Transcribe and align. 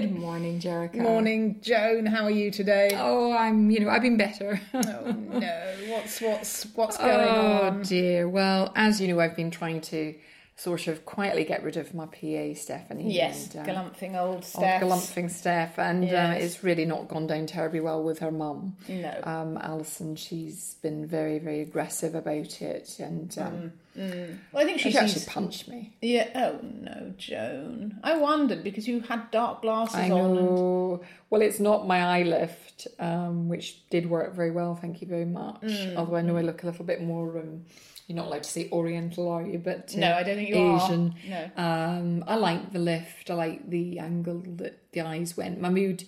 Good 0.00 0.18
morning, 0.18 0.60
Jericho. 0.60 1.02
Morning, 1.02 1.60
Joan. 1.60 2.06
How 2.06 2.24
are 2.24 2.30
you 2.30 2.50
today? 2.50 2.92
Oh, 2.94 3.32
I'm, 3.32 3.70
you 3.70 3.80
know, 3.80 3.90
I've 3.90 4.00
been 4.00 4.16
better. 4.16 4.58
Oh 4.72 4.80
no, 4.80 5.74
what's 5.88 6.22
what's 6.22 6.64
what's 6.74 6.96
oh, 6.98 7.04
going 7.04 7.28
oh 7.28 7.62
on? 7.66 7.80
Oh 7.80 7.84
dear. 7.84 8.26
Well, 8.26 8.72
as 8.74 8.98
you 8.98 9.08
know, 9.08 9.20
I've 9.20 9.36
been 9.36 9.50
trying 9.50 9.82
to 9.82 10.14
sort 10.60 10.88
of 10.88 11.06
quietly 11.06 11.42
get 11.42 11.62
rid 11.62 11.78
of 11.78 11.94
my 11.94 12.04
PA, 12.04 12.52
Stephanie. 12.54 13.14
Yes, 13.14 13.54
and, 13.54 13.66
uh, 13.66 13.72
galumphing 13.72 14.20
old 14.20 14.30
old 14.34 14.44
Steph. 14.44 14.82
galumphing 14.82 15.30
Steph, 15.30 15.78
and 15.78 16.04
uh, 16.04 16.34
it's 16.36 16.62
really 16.62 16.84
not 16.84 17.08
gone 17.08 17.26
down 17.26 17.46
terribly 17.46 17.80
well 17.80 18.02
with 18.02 18.18
her 18.18 18.30
mum. 18.30 18.76
No. 18.86 19.20
Um, 19.22 19.56
Alison, 19.56 20.16
she's 20.16 20.74
been 20.82 21.06
very, 21.06 21.38
very 21.38 21.60
aggressive 21.60 22.14
about 22.14 22.60
it, 22.60 22.98
and 22.98 23.36
um, 23.38 23.72
Well, 23.96 24.62
I 24.62 24.64
think 24.66 24.80
she 24.80 24.90
she's 24.90 24.96
actually 24.96 25.24
punched 25.26 25.66
me. 25.66 25.96
Yeah. 26.02 26.28
Oh 26.34 26.60
no, 26.62 27.14
Joan. 27.16 27.98
I 28.04 28.18
wondered 28.18 28.62
because 28.62 28.86
you 28.86 29.00
had 29.00 29.30
dark 29.30 29.62
glasses 29.62 29.96
I 29.96 30.10
on. 30.10 30.36
And... 30.36 31.00
Well, 31.30 31.40
it's 31.40 31.60
not 31.60 31.86
my 31.86 32.18
eye 32.18 32.22
lift, 32.22 32.86
um, 32.98 33.48
which 33.48 33.88
did 33.88 34.10
work 34.10 34.34
very 34.34 34.50
well. 34.50 34.74
Thank 34.74 35.00
you 35.00 35.08
very 35.08 35.24
much. 35.24 35.62
Mm. 35.62 35.96
Although 35.96 36.16
I 36.16 36.22
know 36.22 36.36
I 36.36 36.42
look 36.42 36.62
a 36.62 36.66
little 36.66 36.84
bit 36.84 37.02
more. 37.02 37.38
Um, 37.38 37.64
you're 38.10 38.16
not 38.16 38.26
allowed 38.26 38.42
to 38.42 38.50
say 38.50 38.68
Oriental, 38.72 39.28
are 39.28 39.42
you? 39.46 39.58
But 39.58 39.94
uh, 39.96 40.00
No, 40.00 40.14
I 40.14 40.24
don't 40.24 40.34
think 40.34 40.48
you 40.48 40.56
are. 40.58 40.84
Asian. 40.84 41.14
No. 41.28 41.50
Um, 41.56 42.24
I 42.26 42.34
like 42.34 42.72
the 42.72 42.80
lift. 42.80 43.30
I 43.30 43.34
like 43.34 43.70
the 43.70 44.00
angle 44.00 44.42
that 44.56 44.90
the 44.90 45.02
eyes 45.02 45.36
went. 45.36 45.60
Mahmood 45.60 46.02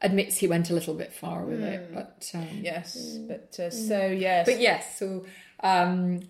admits 0.00 0.38
he 0.38 0.46
went 0.48 0.70
a 0.70 0.72
little 0.72 0.94
bit 0.94 1.12
far 1.12 1.44
with 1.44 1.60
it, 1.62 1.92
but 1.92 2.30
um, 2.34 2.48
Yes, 2.62 3.18
but 3.28 3.54
uh, 3.60 3.68
so 3.68 4.06
yes. 4.06 4.46
but 4.46 4.58
yes, 4.58 4.98
so 4.98 5.26
um, 5.62 6.20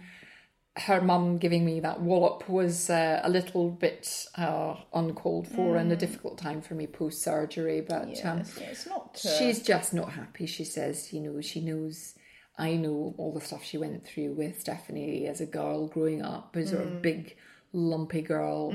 her 0.76 1.00
mum 1.00 1.38
giving 1.38 1.64
me 1.64 1.78
that 1.78 2.00
wallop 2.00 2.48
was 2.48 2.90
uh, 2.90 3.20
a 3.22 3.30
little 3.30 3.70
bit 3.70 4.26
uh, 4.36 4.74
uncalled 4.92 5.46
for 5.46 5.76
and 5.76 5.92
a 5.92 5.96
difficult 5.96 6.36
time 6.36 6.60
for 6.60 6.74
me 6.74 6.88
post 6.88 7.22
surgery. 7.22 7.80
But 7.80 8.18
um, 8.24 8.38
Yes, 8.38 8.58
yeah, 8.60 8.66
it's 8.66 8.86
not. 8.88 9.20
Uh, 9.24 9.38
she's 9.38 9.62
just 9.62 9.94
not 9.94 10.10
happy. 10.14 10.46
She 10.46 10.64
says, 10.64 11.12
you 11.12 11.20
know, 11.20 11.40
she 11.40 11.60
knows. 11.60 12.16
I 12.60 12.76
know 12.76 13.14
all 13.16 13.32
the 13.32 13.40
stuff 13.40 13.64
she 13.64 13.78
went 13.78 14.04
through 14.04 14.34
with 14.34 14.60
Stephanie 14.60 15.26
as 15.26 15.40
a 15.40 15.46
girl 15.46 15.88
growing 15.88 16.20
up, 16.20 16.54
as 16.56 16.74
a 16.74 16.84
big, 16.84 17.36
lumpy 17.72 18.20
girl 18.20 18.72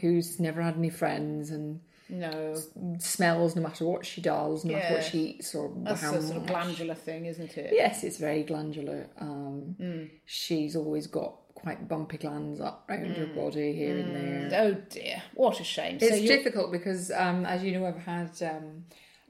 who's 0.00 0.40
never 0.40 0.60
had 0.60 0.76
any 0.76 0.90
friends 0.90 1.50
and 1.50 1.80
no. 2.08 2.56
smells 2.98 3.54
no 3.54 3.62
matter 3.62 3.84
what 3.84 4.04
she 4.04 4.20
does, 4.20 4.64
no 4.64 4.74
matter 4.74 4.94
what 4.94 5.04
she 5.04 5.18
eats 5.18 5.54
or 5.54 5.72
That's 5.84 6.02
how 6.02 6.14
a 6.14 6.22
sort 6.22 6.38
of 6.38 6.46
glandular 6.46 6.94
thing, 6.94 7.26
isn't 7.26 7.56
it? 7.56 7.72
Yes, 7.72 8.02
it's 8.02 8.16
very 8.16 8.42
glandular. 8.42 9.08
Um, 9.20 10.10
She's 10.24 10.74
always 10.74 11.06
got 11.06 11.34
quite 11.54 11.86
bumpy 11.88 12.18
glands 12.18 12.60
up 12.60 12.88
around 12.88 13.16
her 13.16 13.26
body 13.26 13.72
here 13.72 13.98
and 13.98 14.16
there. 14.16 14.60
Oh 14.60 14.74
dear, 14.90 15.22
what 15.34 15.60
a 15.60 15.64
shame. 15.64 15.98
It's 16.00 16.20
you 16.20 16.28
difficult 16.28 16.72
because, 16.72 17.12
um, 17.12 17.46
as 17.46 17.62
you 17.62 17.78
know, 17.78 17.86
I've 17.86 17.98
had 17.98 18.42
um, 18.42 18.84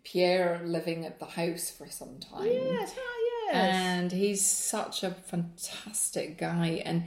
Pierre 0.05 0.63
living 0.65 1.05
at 1.05 1.19
the 1.19 1.27
house 1.27 1.71
for 1.71 1.89
some 1.89 2.19
time. 2.21 2.47
Yes, 2.47 2.95
ah. 2.97 3.28
And 3.53 4.13
he's 4.13 4.45
such 4.45 5.03
a 5.03 5.11
fantastic 5.11 6.39
guy, 6.39 6.83
and 6.85 7.05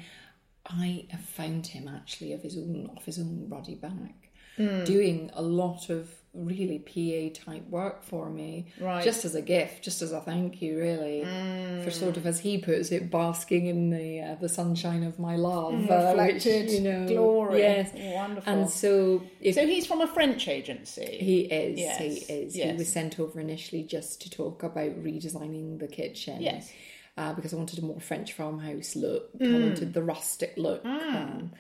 I 0.66 1.06
have 1.10 1.22
found 1.22 1.68
him 1.68 1.88
actually 1.88 2.34
of 2.34 2.42
his 2.42 2.58
own 2.58 2.90
off 2.96 3.06
his 3.06 3.20
own 3.20 3.48
ruddy 3.50 3.76
back, 3.76 4.30
Hmm. 4.58 4.84
doing 4.84 5.30
a 5.34 5.42
lot 5.42 5.90
of 5.90 6.10
really 6.34 6.80
PA 6.80 7.42
type 7.52 7.68
work 7.70 8.04
for 8.04 8.30
me, 8.30 8.68
Right. 8.80 9.04
Just 9.04 9.26
as 9.26 9.36
a 9.36 9.42
gift, 9.42 9.84
just 9.84 10.02
as 10.02 10.14
a 10.14 10.22
thank 10.22 10.62
you, 10.62 10.78
really, 10.78 11.24
Hmm. 11.24 11.82
for 11.84 11.92
sort 11.92 12.16
of 12.16 12.26
as 12.26 12.40
he 12.40 12.58
puts 12.58 12.90
it, 12.92 13.12
basking 13.12 13.66
in 13.68 13.90
the 13.90 14.22
uh, 14.22 14.36
the 14.36 14.48
sunshine 14.48 15.04
of 15.04 15.20
my 15.20 15.36
love, 15.36 15.90
uh, 15.92 16.14
which, 16.16 16.46
you 16.46 16.80
know, 16.82 17.06
glory. 17.06 17.60
yes, 17.60 17.92
Wonderful. 17.94 18.54
And 18.54 18.70
so, 18.70 19.24
if 19.42 19.56
So 19.56 19.68
he's 19.68 19.86
from 19.86 20.00
a 20.00 20.08
French 20.08 20.48
agency. 20.48 21.18
he 21.20 21.42
is. 21.42 21.78
Yes, 21.80 21.98
He 22.00 22.34
is. 22.34 22.54
He 22.54 22.72
was 22.74 22.88
sent 22.88 23.20
over 23.20 23.40
initially 23.42 23.84
just 23.84 24.22
to 24.22 24.30
talk 24.30 24.64
about 24.64 25.04
redesigning 25.04 25.80
the 25.80 25.88
kitchen. 25.88 26.42
Yes. 26.42 26.72
Uh, 27.18 27.34
because 27.34 27.54
I 27.54 27.58
wanted 27.58 27.78
a 27.80 27.82
more 27.86 28.00
French 28.00 28.32
farmhouse 28.32 28.96
look. 28.96 29.38
Mm. 29.38 29.56
I 29.62 29.68
wanted 29.68 29.94
the 29.94 30.02
rustic 30.02 30.54
look. 30.56 30.84
Um, 30.86 31.52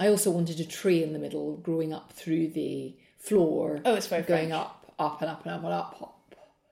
I 0.00 0.08
also 0.08 0.30
wanted 0.30 0.58
a 0.58 0.64
tree 0.64 1.02
in 1.02 1.12
the 1.12 1.18
middle 1.18 1.58
growing 1.58 1.92
up 1.92 2.12
through 2.12 2.48
the 2.48 2.96
floor. 3.26 3.80
Oh, 3.84 3.94
it's 3.94 4.06
very 4.06 4.22
going 4.22 4.48
French. 4.48 4.60
up, 4.60 4.92
up 4.98 5.20
and 5.22 5.30
up 5.30 5.44
and 5.44 5.52
up 5.54 5.64
and 5.64 5.72
up. 5.72 5.98
up. 6.02 6.12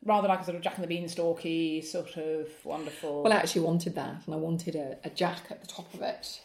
Rather 0.05 0.29
like 0.29 0.41
a 0.41 0.45
sort 0.45 0.57
of 0.57 0.63
Jack 0.63 0.77
and 0.79 0.87
the 0.87 0.95
Beanstalky 0.95 1.83
sort 1.83 2.17
of 2.19 2.49
wonderful. 2.63 3.23
Well, 3.23 3.33
I 3.33 3.37
actually 3.37 3.63
wanted 3.63 3.95
that, 3.95 4.17
and 4.27 4.35
I 4.35 4.39
wanted 4.39 4.77
a, 4.77 4.99
a 5.03 5.09
jack 5.11 5.41
at 5.51 5.63
the 5.63 5.67
top 5.67 5.93
of 5.95 6.03
it, 6.03 6.41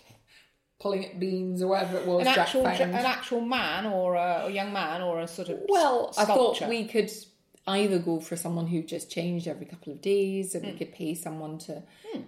pulling 0.80 1.06
at 1.06 1.20
beans 1.20 1.62
or 1.62 1.68
whatever 1.68 1.98
it 1.98 2.06
was. 2.08 2.20
an 2.26 2.34
Jack 2.34 2.38
actual, 2.48 2.64
found. 2.64 2.80
an 2.82 2.94
actual 2.96 3.42
man 3.42 3.86
or 3.86 4.16
a, 4.16 4.46
a 4.46 4.50
young 4.50 4.72
man 4.72 5.02
or 5.02 5.20
a 5.20 5.28
sort 5.28 5.50
of 5.50 5.60
Well, 5.68 6.14
I 6.18 6.24
thought 6.24 6.62
we 6.70 6.86
could 6.88 7.12
either 7.68 8.00
go 8.00 8.22
for 8.22 8.38
someone 8.38 8.66
who 8.66 8.82
just 8.82 9.12
changed 9.12 9.46
every 9.46 9.66
couple 9.66 9.92
of 9.92 10.02
days, 10.02 10.56
and 10.56 10.64
we 10.66 10.72
Hmm. 10.72 10.78
could 10.78 10.94
pay 10.94 11.14
someone 11.14 11.58
to 11.60 11.84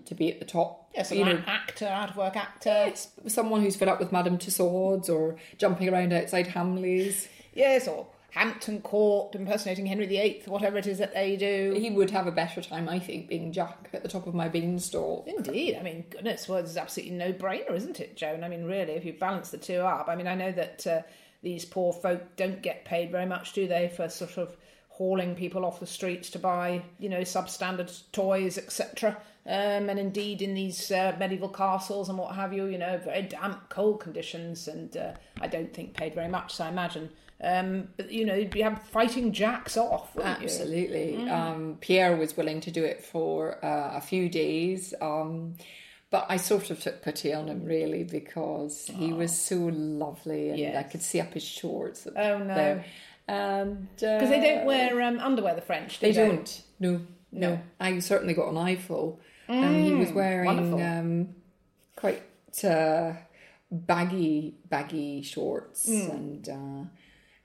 to 0.05 0.13
be 0.15 0.29
at 0.33 0.39
the 0.39 0.45
top. 0.45 0.89
Yes, 0.93 1.11
you 1.13 1.23
an 1.23 1.29
know, 1.37 1.43
actor, 1.47 1.85
out 1.87 2.09
of 2.09 2.17
work 2.17 2.35
actor. 2.35 2.69
yes, 2.87 3.07
someone 3.27 3.61
who's 3.61 3.77
fed 3.77 3.87
up 3.87 3.99
with 4.01 4.11
Madame 4.11 4.37
Tussauds 4.37 5.07
or 5.09 5.37
jumping 5.57 5.87
around 5.87 6.11
outside 6.11 6.47
Hamleys. 6.47 7.27
Yes, 7.53 7.87
or 7.87 8.07
Hampton 8.31 8.81
Court 8.81 9.35
impersonating 9.35 9.85
Henry 9.85 10.05
VIII, 10.05 10.43
whatever 10.45 10.77
it 10.77 10.87
is 10.87 10.97
that 10.99 11.13
they 11.13 11.35
do. 11.35 11.75
He 11.77 11.89
would 11.89 12.11
have 12.11 12.27
a 12.27 12.31
better 12.31 12.61
time, 12.61 12.87
I 12.87 12.97
think, 12.97 13.27
being 13.27 13.51
Jack 13.51 13.89
at 13.93 14.03
the 14.03 14.09
top 14.09 14.25
of 14.25 14.33
my 14.33 14.47
beanstalk. 14.47 15.27
Indeed. 15.27 15.77
I 15.77 15.83
mean, 15.83 16.05
goodness, 16.09 16.47
well, 16.47 16.59
it's 16.59 16.77
absolutely 16.77 17.15
no 17.15 17.33
brainer, 17.33 17.75
isn't 17.75 17.99
it, 17.99 18.15
Joan? 18.15 18.43
I 18.43 18.47
mean, 18.47 18.63
really, 18.65 18.93
if 18.93 19.03
you 19.03 19.13
balance 19.13 19.49
the 19.49 19.57
two 19.57 19.81
up. 19.81 20.07
I 20.07 20.15
mean, 20.15 20.27
I 20.27 20.35
know 20.35 20.51
that 20.53 20.87
uh, 20.87 21.01
these 21.43 21.65
poor 21.65 21.91
folk 21.91 22.35
don't 22.37 22.61
get 22.61 22.85
paid 22.85 23.11
very 23.11 23.25
much, 23.25 23.51
do 23.51 23.67
they, 23.67 23.89
for 23.89 24.07
sort 24.07 24.37
of 24.37 24.55
hauling 24.87 25.35
people 25.35 25.65
off 25.65 25.79
the 25.79 25.87
streets 25.87 26.29
to 26.29 26.39
buy, 26.39 26.81
you 26.99 27.09
know, 27.09 27.21
substandard 27.21 28.01
toys, 28.11 28.57
etc. 28.57 29.17
Um, 29.45 29.89
and 29.89 29.97
indeed, 29.97 30.41
in 30.41 30.53
these 30.53 30.91
uh, 30.91 31.15
medieval 31.19 31.49
castles 31.49 32.07
and 32.07 32.17
what 32.17 32.35
have 32.35 32.53
you, 32.53 32.65
you 32.65 32.77
know, 32.77 32.97
very 32.99 33.23
damp, 33.23 33.69
cold 33.69 33.99
conditions, 33.99 34.67
and 34.67 34.95
uh, 34.95 35.13
I 35.41 35.47
don't 35.47 35.73
think 35.73 35.95
paid 35.95 36.13
very 36.13 36.29
much. 36.29 36.53
So 36.53 36.65
I 36.65 36.69
imagine, 36.69 37.09
um, 37.43 37.87
but 37.97 38.11
you 38.11 38.25
know, 38.25 38.35
you'd 38.35 38.51
be 38.51 38.65
fighting 38.91 39.31
jacks 39.31 39.77
off? 39.77 40.15
Absolutely. 40.17 41.17
Mm. 41.19 41.31
Um, 41.31 41.77
Pierre 41.81 42.15
was 42.15 42.37
willing 42.37 42.61
to 42.61 42.71
do 42.71 42.83
it 42.83 43.03
for 43.03 43.63
uh, 43.65 43.97
a 43.97 44.01
few 44.01 44.29
days. 44.29 44.93
Um, 45.01 45.55
but 46.11 46.25
I 46.27 46.37
sort 46.37 46.69
of 46.71 46.79
took 46.81 47.01
pity 47.01 47.33
on 47.33 47.47
him 47.47 47.63
really 47.63 48.03
because 48.03 48.85
he 48.93 49.13
was 49.13 49.37
so 49.37 49.55
lovely 49.71 50.49
and 50.49 50.77
I 50.77 50.83
could 50.83 51.01
see 51.01 51.21
up 51.21 51.33
his 51.33 51.43
shorts. 51.43 52.05
Oh, 52.05 52.37
no. 52.37 52.53
there. 52.53 52.85
And 53.29 53.87
Because 53.95 54.29
they 54.29 54.41
don't 54.41 54.65
wear 54.65 55.01
um, 55.01 55.19
underwear, 55.19 55.55
the 55.55 55.61
French. 55.61 55.99
do 55.99 56.07
They 56.07 56.11
don't. 56.11 56.63
No, 56.79 57.01
no. 57.31 57.51
No. 57.51 57.61
I 57.79 57.97
certainly 57.99 58.33
got 58.33 58.49
an 58.49 58.57
eyeful. 58.57 59.21
and 59.47 59.85
he 59.85 59.93
was 59.93 60.11
wearing 60.11 60.81
um, 60.81 61.29
quite 61.95 62.21
uh, 62.65 63.13
baggy, 63.71 64.55
baggy 64.69 65.21
shorts, 65.21 65.87
and 65.87 66.49
uh, 66.49 66.89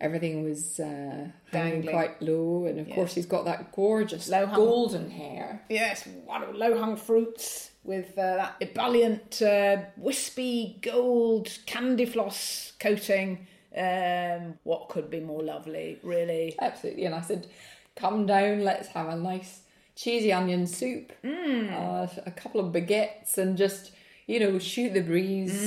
everything 0.00 0.44
was 0.44 0.78
uh, 0.80 1.28
hanging 1.52 1.82
quite 1.88 2.20
low. 2.22 2.66
And 2.66 2.78
of 2.80 2.88
course, 2.90 3.14
he's 3.14 3.26
got 3.26 3.44
that 3.46 3.72
gorgeous 3.72 4.28
Low 4.28 4.46
hung- 4.46 4.56
golden 4.56 5.10
hair. 5.10 5.62
Yes, 5.68 6.06
what 6.24 6.54
low 6.54 6.78
hung 6.78 6.96
fruits 6.96 7.70
with 7.84 8.18
uh, 8.18 8.36
that 8.36 8.56
ebullient, 8.60 9.40
uh, 9.42 9.76
wispy 9.96 10.78
gold 10.82 11.48
candy 11.66 12.04
floss 12.06 12.72
coating. 12.80 13.46
Um, 13.76 14.54
what 14.64 14.88
could 14.88 15.10
be 15.10 15.20
more 15.20 15.42
lovely, 15.42 15.98
really? 16.02 16.54
Absolutely. 16.60 17.04
And 17.04 17.14
I 17.14 17.20
said, 17.20 17.46
"Come 17.94 18.26
down, 18.26 18.64
let's 18.64 18.88
have 18.88 19.08
a 19.08 19.16
nice 19.16 19.60
cheesy 19.94 20.32
onion 20.32 20.66
soup, 20.66 21.12
uh, 21.24 22.06
a 22.24 22.30
couple 22.34 22.60
of 22.60 22.72
baguettes, 22.72 23.36
and 23.38 23.56
just 23.56 23.92
you 24.26 24.40
know 24.40 24.58
shoot 24.58 24.94
the 24.94 25.02
breeze." 25.02 25.66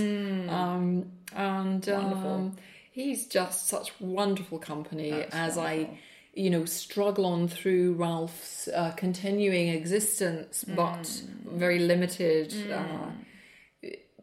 Um, 0.49 1.11
and 1.35 1.87
um, 1.89 2.55
he's 3.03 3.27
just 3.27 3.67
such 3.67 3.91
wonderful 3.99 4.59
company 4.59 5.11
as 5.31 5.57
I. 5.57 5.99
you 6.35 6.49
know, 6.51 6.63
struggle 6.63 7.25
on 7.25 7.47
through 7.47 7.93
Ralph's 7.95 8.67
uh, 8.67 8.91
continuing 8.91 9.69
existence, 9.69 10.63
but 10.63 11.05
very 11.43 11.79
limited. 11.79 12.53
Uh, 12.71 13.09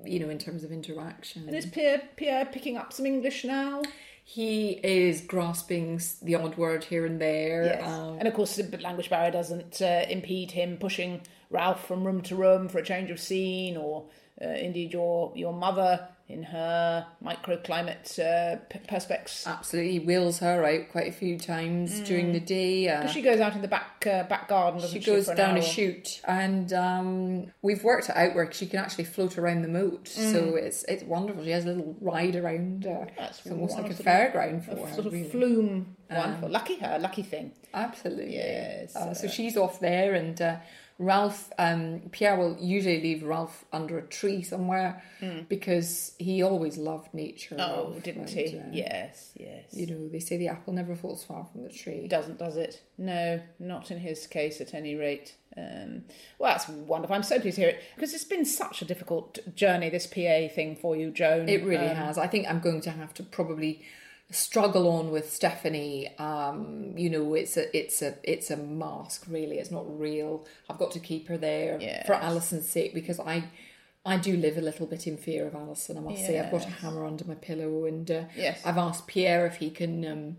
you 0.05 0.21
know, 0.21 0.29
in 0.29 0.39
terms 0.39 0.63
of 0.63 0.71
interaction. 0.73 1.49
And 1.49 1.57
is 1.57 1.67
Pierre, 1.67 2.03
Pierre 2.17 2.47
picking 2.47 2.77
up 2.77 2.93
some 2.93 3.07
English 3.07 3.45
now? 3.45 3.83
He 4.25 4.71
is 4.83 5.21
grasping 5.21 6.01
the 6.23 6.35
odd 6.37 6.57
word 6.57 6.85
here 6.85 7.07
and 7.07 7.21
there. 7.21 7.81
um, 7.85 8.19
and 8.19 8.29
of 8.29 8.35
course, 8.35 8.57
the 8.57 8.79
language 8.79 9.09
barrier 9.11 9.31
doesn't 9.31 9.81
uh, 9.81 10.05
impede 10.09 10.51
him 10.51 10.77
pushing 10.79 11.23
Ralph 11.51 11.87
from 11.87 12.05
room 12.05 12.23
to 12.23 12.37
room 12.37 12.69
for 12.69 12.79
a 12.79 12.85
change 12.85 13.11
of 13.11 13.21
scene, 13.21 13.77
or 13.77 14.07
uh, 14.43 14.47
indeed 14.49 14.93
your 14.93 15.33
your 15.37 15.53
mother 15.53 16.09
in 16.29 16.43
her 16.43 17.07
microclimate 17.25 18.19
uh, 18.19 18.57
p- 18.69 18.81
perspex. 18.81 19.47
absolutely, 19.47 20.01
wheels 20.01 20.41
her 20.41 20.65
out 20.65 20.89
quite 20.91 21.07
a 21.07 21.13
few 21.13 21.39
times 21.39 22.01
during 22.01 22.33
the 22.33 22.41
day. 22.41 22.89
Uh, 22.89 23.07
she 23.07 23.23
goes 23.23 23.39
out 23.41 23.55
in 23.55 23.63
the 23.63 23.69
back 23.69 24.05
uh, 24.07 24.25
back 24.25 24.49
garden, 24.49 24.81
she 24.81 25.01
she? 25.01 25.07
goes 25.11 25.29
an 25.29 25.37
down 25.37 25.57
a 25.57 25.63
chute, 25.63 26.21
and 26.27 26.73
um, 26.73 27.47
we've 27.63 27.85
worked 27.85 28.09
it 28.09 28.17
out 28.17 28.35
where 28.35 28.51
she 28.53 28.67
can 28.67 28.81
actually 28.81 29.05
float 29.05 29.39
around 29.39 29.63
the 29.63 29.69
moat. 29.69 30.09
So 30.09 30.57
it's 30.57 30.83
it's 30.89 31.05
wonderful. 31.05 31.45
She 31.45 31.51
has 31.51 31.65
a 31.65 31.69
little 31.69 31.97
ride 32.01 32.35
around. 32.37 32.87
Uh, 32.87 33.07
That's 33.17 33.39
it's 33.41 33.51
almost 33.51 33.79
like 33.79 33.91
a 33.91 33.95
fairground 33.95 34.65
for 34.65 34.73
A 34.73 34.87
her. 34.87 34.95
sort 34.95 35.07
of 35.07 35.13
really. 35.13 35.29
flume. 35.29 35.97
Wonderful. 36.11 36.49
lucky 36.51 36.77
her, 36.79 36.99
lucky 37.01 37.23
thing. 37.23 37.53
Absolutely. 37.75 38.35
Yes, 38.35 38.95
Uh, 38.97 39.13
so 39.15 39.29
she's 39.29 39.57
off 39.57 39.81
there, 39.81 40.15
and 40.15 40.41
uh, 40.43 40.57
Ralph, 40.99 41.53
um, 41.59 42.01
Pierre 42.11 42.37
will 42.39 42.57
usually 42.59 43.03
leave 43.03 43.23
Ralph 43.23 43.67
under 43.73 43.99
a 43.99 44.03
tree 44.07 44.43
somewhere 44.43 45.03
because 45.49 46.15
he 46.19 46.43
always 46.43 46.79
loved 46.79 47.13
nature. 47.13 47.57
Oh, 47.59 47.91
Ralph, 47.91 48.03
didn't 48.03 48.31
and, 48.31 48.49
he? 48.49 48.59
uh, 48.59 48.63
yes, 48.73 49.33
yes. 49.37 49.65
You 49.73 49.87
know, 49.89 50.09
they 50.09 50.21
say 50.21 50.37
the 50.39 50.49
apple 50.49 50.73
never 50.73 50.97
falls 50.97 51.23
far 51.23 51.45
from 51.53 51.65
the 51.65 51.69
tree. 51.69 52.09
Doesn't, 52.09 52.39
does 52.39 52.57
it? 52.57 52.81
No, 52.97 53.41
not 53.59 53.91
in 53.91 53.99
his 53.99 54.27
case 54.27 54.61
at 54.61 54.73
any 54.73 54.95
rate. 54.95 55.35
Um, 55.57 56.05
well, 56.39 56.53
that's 56.53 56.69
wonderful. 56.69 57.15
I'm 57.15 57.23
so 57.23 57.41
pleased 57.41 57.57
to 57.57 57.63
hear 57.63 57.71
it 57.71 57.83
because 57.95 58.15
it's 58.15 58.25
been 58.25 58.45
such 58.45 58.81
a 58.81 58.85
difficult 58.87 59.39
journey, 59.55 59.91
this 59.91 60.07
PA 60.07 60.49
thing 60.55 60.77
for 60.81 60.97
you, 60.97 61.11
Joan. 61.11 61.49
It 61.49 61.65
really 61.65 61.87
Um, 61.89 61.97
has. 61.97 62.17
I 62.19 62.27
think 62.27 62.47
I'm 62.49 62.61
going 62.61 62.81
to 62.83 62.91
have 62.91 63.13
to 63.15 63.23
probably 63.23 63.83
struggle 64.31 64.89
on 64.89 65.11
with 65.11 65.33
Stephanie. 65.33 66.17
Um, 66.19 66.95
you 66.97 67.09
know, 67.11 67.35
it's 67.35 67.57
a 67.57 67.75
it's 67.77 68.03
a 68.03 68.17
it's 68.23 68.51
a 68.51 68.57
mask. 68.57 69.25
Really, 69.29 69.59
it's 69.59 69.71
not 69.71 69.85
real. 69.99 70.47
I've 70.69 70.79
got 70.79 70.91
to 70.93 71.01
keep 71.01 71.29
her 71.29 71.37
there 71.39 71.79
Yes. 71.81 72.07
for 72.07 72.15
Alison's 72.15 72.69
sake 72.69 72.95
because 72.95 73.21
I. 73.21 73.45
I 74.09 74.19
do 74.19 74.37
live 74.37 74.57
a 74.57 74.61
little 74.61 74.87
bit 74.87 75.09
in 75.09 75.17
fear 75.17 75.49
of 75.49 75.57
Alison. 75.57 75.97
I 75.97 76.01
must 76.01 76.25
say, 76.25 76.39
I've 76.39 76.53
got 76.53 76.65
a 76.65 76.71
hammer 76.71 77.05
under 77.05 77.25
my 77.25 77.35
pillow, 77.35 77.87
and 77.87 78.09
uh, 78.09 78.23
Yes. 78.37 78.61
I've 78.65 78.79
asked 78.79 79.09
Pierre 79.09 79.47
if 79.47 79.57
he 79.57 79.69
can 79.69 80.07
um, 80.07 80.37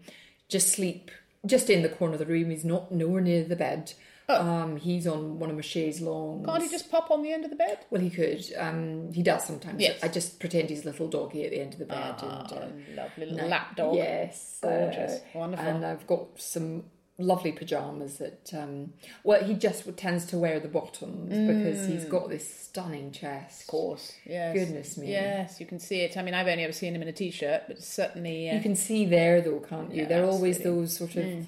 just 0.48 0.70
sleep 0.70 1.12
just 1.46 1.70
in 1.70 1.82
the 1.82 1.90
corner 1.90 2.14
of 2.14 2.20
the 2.20 2.26
room. 2.26 2.50
He's 2.50 2.64
not 2.64 2.94
nowhere 2.94 3.20
near 3.20 3.44
the 3.44 3.58
bed. 3.58 3.92
Um, 4.30 4.76
he's 4.76 5.08
on 5.08 5.40
one 5.40 5.50
of 5.50 5.56
my 5.56 5.62
chaise 5.62 6.02
longs. 6.02 6.46
Can't 6.46 6.62
he 6.62 6.70
just 6.70 6.92
pop 6.92 7.10
on 7.12 7.24
the 7.24 7.32
end 7.32 7.46
of 7.46 7.50
the 7.50 7.56
bed? 7.56 7.80
Well, 7.90 8.02
he 8.02 8.10
could. 8.10 8.44
Um, 8.58 9.14
he 9.14 9.24
does 9.24 9.46
sometimes. 9.46 9.80
Yes. 9.80 10.04
I 10.04 10.10
just 10.10 10.40
pretend 10.40 10.70
he's 10.70 10.84
a 10.84 10.88
little 10.88 11.08
doggy 11.08 11.46
at 11.46 11.52
the 11.52 11.62
end 11.62 11.74
of 11.74 11.80
the 11.80 11.86
bed. 11.86 12.16
and, 12.22 12.22
uh, 12.24 12.68
Lovely 12.96 13.26
little 13.26 13.38
no- 13.38 13.48
lap 13.48 13.76
dog. 13.78 13.96
Yes, 13.96 14.60
Gorgeous. 14.62 15.14
uh, 15.14 15.20
Wonderful. 15.34 15.66
And 15.66 15.86
I've 15.86 16.06
got 16.08 16.40
some 16.42 16.84
lovely 17.20 17.52
pajamas 17.54 18.18
that. 18.18 18.52
Um, 18.54 18.94
well, 19.24 19.42
he 19.44 19.54
just 19.54 19.96
tends 19.98 20.26
to 20.28 20.38
wear 20.38 20.60
the 20.60 20.68
bottoms 20.68 21.30
because 21.30 21.88
he's 21.88 22.04
got 22.06 22.28
this 22.30 22.54
stunning 22.54 23.12
chest. 23.12 23.62
Of 23.62 23.68
course. 23.68 24.12
Yes. 24.26 24.54
Goodness 24.56 24.98
me. 24.98 25.10
Yes, 25.12 25.60
you 25.62 25.66
can 25.66 25.80
see 25.80 26.02
it. 26.02 26.18
I 26.18 26.22
mean, 26.22 26.34
I've 26.34 26.48
only 26.48 26.64
ever 26.66 26.74
seen 26.74 26.94
him 26.94 27.02
in 27.02 27.08
a 27.08 27.14
t-shirt, 27.14 27.64
but 27.70 27.82
certainly. 27.82 28.50
Uh, 28.50 28.56
You 28.56 28.62
can 28.62 28.76
see 28.76 29.06
there 29.06 29.40
though, 29.42 29.62
can't 29.62 29.92
you? 29.94 30.02
Yeah, 30.02 30.08
They're 30.10 30.26
always 30.26 30.60
those 30.60 30.98
sort 30.98 31.16
of 31.16 31.48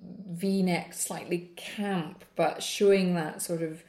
V-neck, 0.00 0.94
slightly 0.94 1.50
camp, 1.56 2.24
but 2.36 2.62
showing 2.62 3.14
that 3.14 3.42
sort 3.42 3.62
of 3.62 3.82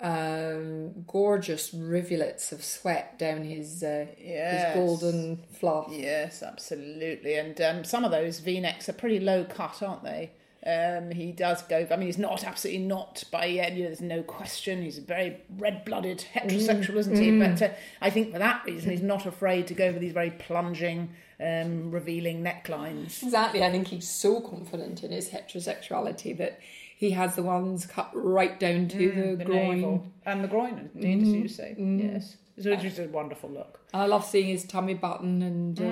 um, 0.00 1.04
gorgeous 1.06 1.72
rivulets 1.72 2.50
of 2.50 2.64
sweat 2.64 3.18
down 3.18 3.44
his 3.44 3.82
uh, 3.82 4.06
Yes. 4.18 4.66
his 4.66 4.74
golden 4.74 5.44
fluff. 5.60 5.86
Yes, 5.90 6.42
absolutely. 6.42 7.34
And 7.34 7.60
um, 7.60 7.84
some 7.84 8.04
of 8.04 8.10
those 8.10 8.40
V-necks 8.40 8.88
are 8.88 8.92
pretty 8.94 9.20
low 9.20 9.44
cut, 9.44 9.80
aren't 9.82 10.02
they? 10.02 10.32
Um, 10.64 11.10
he 11.10 11.32
does 11.32 11.62
go. 11.62 11.86
I 11.90 11.96
mean, 11.96 12.06
he's 12.06 12.18
not 12.18 12.44
absolutely 12.44 12.84
not 12.84 13.24
by. 13.32 13.46
You 13.46 13.62
know, 13.62 13.68
there's 13.86 14.00
no 14.00 14.22
question. 14.22 14.80
He's 14.82 14.98
a 14.98 15.00
very 15.00 15.38
red-blooded 15.58 16.24
heterosexual, 16.34 16.96
isn't 16.98 17.18
he? 17.18 17.36
But 17.38 17.60
uh, 17.62 17.70
I 18.00 18.10
think 18.10 18.32
for 18.32 18.38
that 18.38 18.64
reason, 18.64 18.90
he's 18.90 19.02
not 19.02 19.26
afraid 19.26 19.66
to 19.68 19.74
go 19.74 19.92
for 19.92 19.98
these 19.98 20.12
very 20.12 20.30
plunging, 20.30 21.10
um, 21.40 21.90
revealing 21.90 22.44
necklines. 22.44 23.22
Exactly. 23.24 23.64
I 23.64 23.70
think 23.72 23.88
he's 23.88 24.08
so 24.08 24.40
confident 24.40 25.02
in 25.02 25.10
his 25.10 25.30
heterosexuality 25.30 26.36
that 26.38 26.60
he 26.96 27.10
has 27.10 27.34
the 27.34 27.42
ones 27.42 27.84
cut 27.84 28.10
right 28.14 28.60
down 28.60 28.86
to 28.86 29.10
the, 29.10 29.36
The 29.36 29.44
groin. 29.44 29.80
navel 29.80 30.06
and 30.24 30.44
the 30.44 30.48
groin, 30.48 30.90
indeed, 30.94 31.22
as 31.22 31.28
you 31.28 31.48
say. 31.48 31.74
Yes, 31.76 32.36
so 32.60 32.70
it's 32.70 32.82
just 32.82 33.00
a 33.00 33.08
wonderful 33.08 33.50
look. 33.50 33.80
And 33.92 34.02
I 34.02 34.06
love 34.06 34.24
seeing 34.24 34.46
his 34.46 34.64
tummy 34.64 34.94
button 34.94 35.42
and 35.42 35.80
uh, 35.80 35.82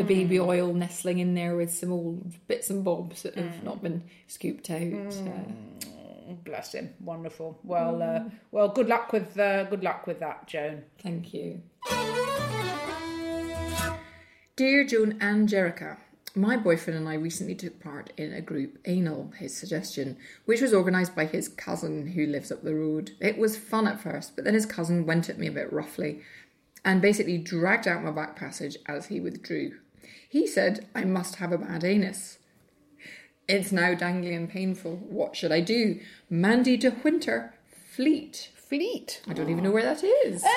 the 0.00 0.14
baby 0.14 0.40
oil 0.40 0.72
nestling 0.72 1.18
in 1.18 1.34
there 1.34 1.56
with 1.56 1.72
some 1.72 1.92
old 1.92 2.32
bits 2.48 2.70
and 2.70 2.82
bobs 2.82 3.22
that 3.22 3.34
have 3.34 3.62
not 3.62 3.82
been 3.82 4.02
scooped 4.26 4.70
out. 4.70 4.80
Uh, 4.80 6.34
Bless 6.44 6.72
him, 6.72 6.94
wonderful. 7.00 7.58
Well, 7.64 8.02
uh, 8.02 8.30
well, 8.50 8.68
good 8.68 8.88
luck 8.88 9.12
with 9.12 9.38
uh, 9.38 9.64
good 9.64 9.82
luck 9.82 10.06
with 10.06 10.20
that, 10.20 10.46
Joan. 10.46 10.84
Thank 11.02 11.34
you. 11.34 11.60
Dear 14.56 14.84
Joan 14.84 15.18
and 15.20 15.48
Jericho, 15.48 15.96
my 16.34 16.56
boyfriend 16.56 16.98
and 16.98 17.08
I 17.08 17.14
recently 17.14 17.54
took 17.54 17.80
part 17.80 18.12
in 18.16 18.32
a 18.32 18.40
group 18.40 18.78
anal, 18.84 19.32
his 19.38 19.56
suggestion, 19.56 20.16
which 20.44 20.60
was 20.60 20.72
organised 20.72 21.16
by 21.16 21.26
his 21.26 21.48
cousin 21.48 22.06
who 22.08 22.26
lives 22.26 22.52
up 22.52 22.62
the 22.62 22.74
road. 22.74 23.10
It 23.20 23.36
was 23.36 23.56
fun 23.56 23.88
at 23.88 24.00
first, 24.00 24.36
but 24.36 24.44
then 24.44 24.54
his 24.54 24.66
cousin 24.66 25.06
went 25.06 25.28
at 25.28 25.38
me 25.38 25.48
a 25.48 25.52
bit 25.52 25.72
roughly 25.72 26.20
and 26.84 27.02
basically 27.02 27.38
dragged 27.38 27.88
out 27.88 28.04
my 28.04 28.10
back 28.10 28.36
passage 28.36 28.76
as 28.86 29.06
he 29.06 29.20
withdrew. 29.20 29.72
He 30.28 30.46
said 30.46 30.86
I 30.94 31.04
must 31.04 31.36
have 31.36 31.52
a 31.52 31.58
bad 31.58 31.84
anus. 31.84 32.38
It's 33.48 33.72
now 33.72 33.94
dangling 33.94 34.34
and 34.34 34.48
painful. 34.48 34.96
What 34.96 35.34
should 35.34 35.50
I 35.50 35.60
do? 35.60 35.98
Mandy 36.28 36.76
de 36.76 36.90
Winter, 37.02 37.54
Fleet. 37.92 38.50
Fleet. 38.54 39.20
I 39.28 39.32
don't 39.32 39.50
even 39.50 39.64
know 39.64 39.72
where 39.72 39.82
that 39.82 40.04
is. 40.04 40.44
Um, 40.44 40.50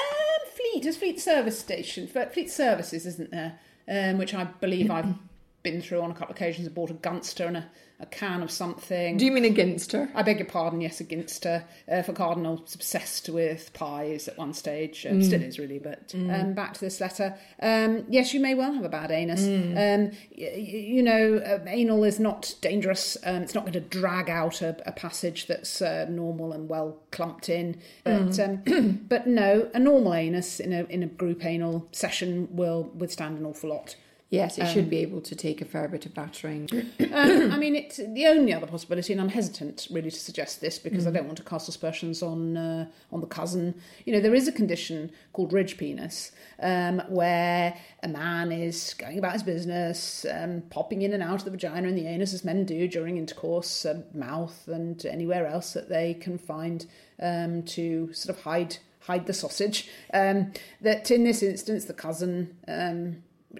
Fleet, 0.55 0.85
is 0.85 0.97
Fleet 0.97 1.19
Service 1.19 1.59
Station, 1.59 2.07
but 2.13 2.31
Fleet 2.31 2.51
Services, 2.51 3.07
isn't 3.07 3.31
there? 3.31 3.59
Um, 3.87 4.19
which 4.19 4.35
I 4.35 4.43
believe 4.43 4.91
I've 4.91 5.15
been 5.63 5.81
through 5.81 6.01
on 6.01 6.11
a 6.11 6.13
couple 6.13 6.31
of 6.33 6.37
occasions. 6.37 6.67
I 6.67 6.71
bought 6.71 6.91
a 6.91 6.93
Gunster 6.95 7.45
and 7.45 7.55
a, 7.57 7.65
a 8.01 8.05
can 8.05 8.43
of 8.43 8.51
something. 8.51 9.15
Do 9.15 9.23
you 9.25 9.31
mean 9.31 9.45
a 9.45 9.49
Ginsters? 9.49 10.09
I 10.13 10.21
beg 10.21 10.39
your 10.39 10.47
pardon, 10.47 10.81
yes, 10.81 10.99
a 10.99 11.05
Ginsters. 11.05 11.63
Uh, 11.89 12.01
for 12.01 12.11
Cardinal 12.11 12.55
obsessed 12.73 13.29
with 13.29 13.71
pies 13.73 14.27
at 14.27 14.37
one 14.37 14.53
stage, 14.53 15.05
um, 15.05 15.23
still 15.23 15.41
is 15.41 15.57
really, 15.57 15.79
but 15.79 16.13
um, 16.13 16.53
back 16.53 16.73
to 16.73 16.81
this 16.81 16.99
letter. 16.99 17.35
Um, 17.61 18.03
yes, 18.09 18.33
you 18.33 18.41
may 18.41 18.55
well 18.55 18.73
have 18.73 18.83
a 18.83 18.89
bad 18.89 19.09
anus. 19.09 19.45
Um, 19.45 20.11
y- 20.37 20.53
you 20.57 21.01
know, 21.01 21.37
uh, 21.37 21.59
anal 21.65 22.03
is 22.03 22.19
not 22.19 22.55
dangerous. 22.59 23.15
Um, 23.23 23.41
it's 23.43 23.55
not 23.55 23.61
going 23.61 23.73
to 23.73 23.79
drag 23.79 24.29
out 24.29 24.61
a, 24.61 24.75
a 24.85 24.91
passage 24.91 25.47
that's 25.47 25.81
uh, 25.81 26.07
normal 26.09 26.51
and 26.51 26.67
well 26.67 26.99
clumped 27.11 27.47
in. 27.47 27.79
But, 28.03 28.37
um, 28.37 29.01
but 29.07 29.27
no, 29.27 29.69
a 29.73 29.79
normal 29.79 30.13
anus 30.13 30.59
in 30.59 30.73
a, 30.73 30.83
in 30.89 31.03
a 31.03 31.07
group 31.07 31.45
anal 31.45 31.87
session 31.93 32.49
will 32.51 32.91
withstand 32.95 33.37
an 33.37 33.45
awful 33.45 33.69
lot. 33.69 33.95
Yes, 34.33 34.57
it 34.57 34.65
should 34.65 34.89
be 34.89 34.97
able 34.97 35.21
to 35.21 35.35
take 35.35 35.61
a 35.61 35.65
fair 35.65 35.87
bit 35.87 36.07
of 36.07 36.13
battering. 36.15 36.67
Um, 37.13 37.51
I 37.51 37.57
mean, 37.57 37.75
it's 37.75 37.97
the 37.97 38.25
only 38.25 38.53
other 38.53 38.65
possibility, 38.65 39.13
and 39.13 39.21
I'm 39.21 39.29
hesitant 39.29 39.87
really 39.91 40.09
to 40.09 40.19
suggest 40.19 40.61
this 40.61 40.79
because 40.79 41.05
I 41.05 41.11
don't 41.11 41.25
want 41.25 41.37
to 41.37 41.43
cast 41.43 41.69
aspersions 41.69 42.23
on 42.23 42.57
uh, 42.57 42.87
on 43.11 43.21
the 43.21 43.27
cousin. 43.27 43.75
You 44.05 44.13
know, 44.13 44.19
there 44.19 44.33
is 44.33 44.47
a 44.47 44.51
condition 44.51 45.11
called 45.31 45.53
ridge 45.53 45.77
penis, 45.77 46.31
um, 46.59 47.03
where 47.09 47.77
a 48.01 48.07
man 48.07 48.51
is 48.51 48.95
going 48.95 49.19
about 49.19 49.33
his 49.33 49.43
business, 49.43 50.25
um, 50.31 50.63
popping 50.71 51.03
in 51.03 51.13
and 51.13 51.21
out 51.21 51.39
of 51.39 51.45
the 51.45 51.51
vagina 51.51 51.87
and 51.87 51.97
the 51.97 52.07
anus 52.07 52.33
as 52.33 52.43
men 52.43 52.65
do 52.65 52.87
during 52.87 53.17
intercourse, 53.17 53.85
uh, 53.85 54.01
mouth 54.15 54.67
and 54.67 55.05
anywhere 55.05 55.45
else 55.45 55.73
that 55.73 55.89
they 55.89 56.15
can 56.15 56.39
find 56.39 56.87
um, 57.21 57.61
to 57.63 58.11
sort 58.11 58.35
of 58.35 58.43
hide 58.43 58.77
hide 59.01 59.27
the 59.27 59.33
sausage. 59.33 59.87
Um, 60.15 60.51
that 60.81 61.11
in 61.11 61.25
this 61.25 61.43
instance, 61.43 61.85
the 61.85 61.93
cousin. 61.93 62.57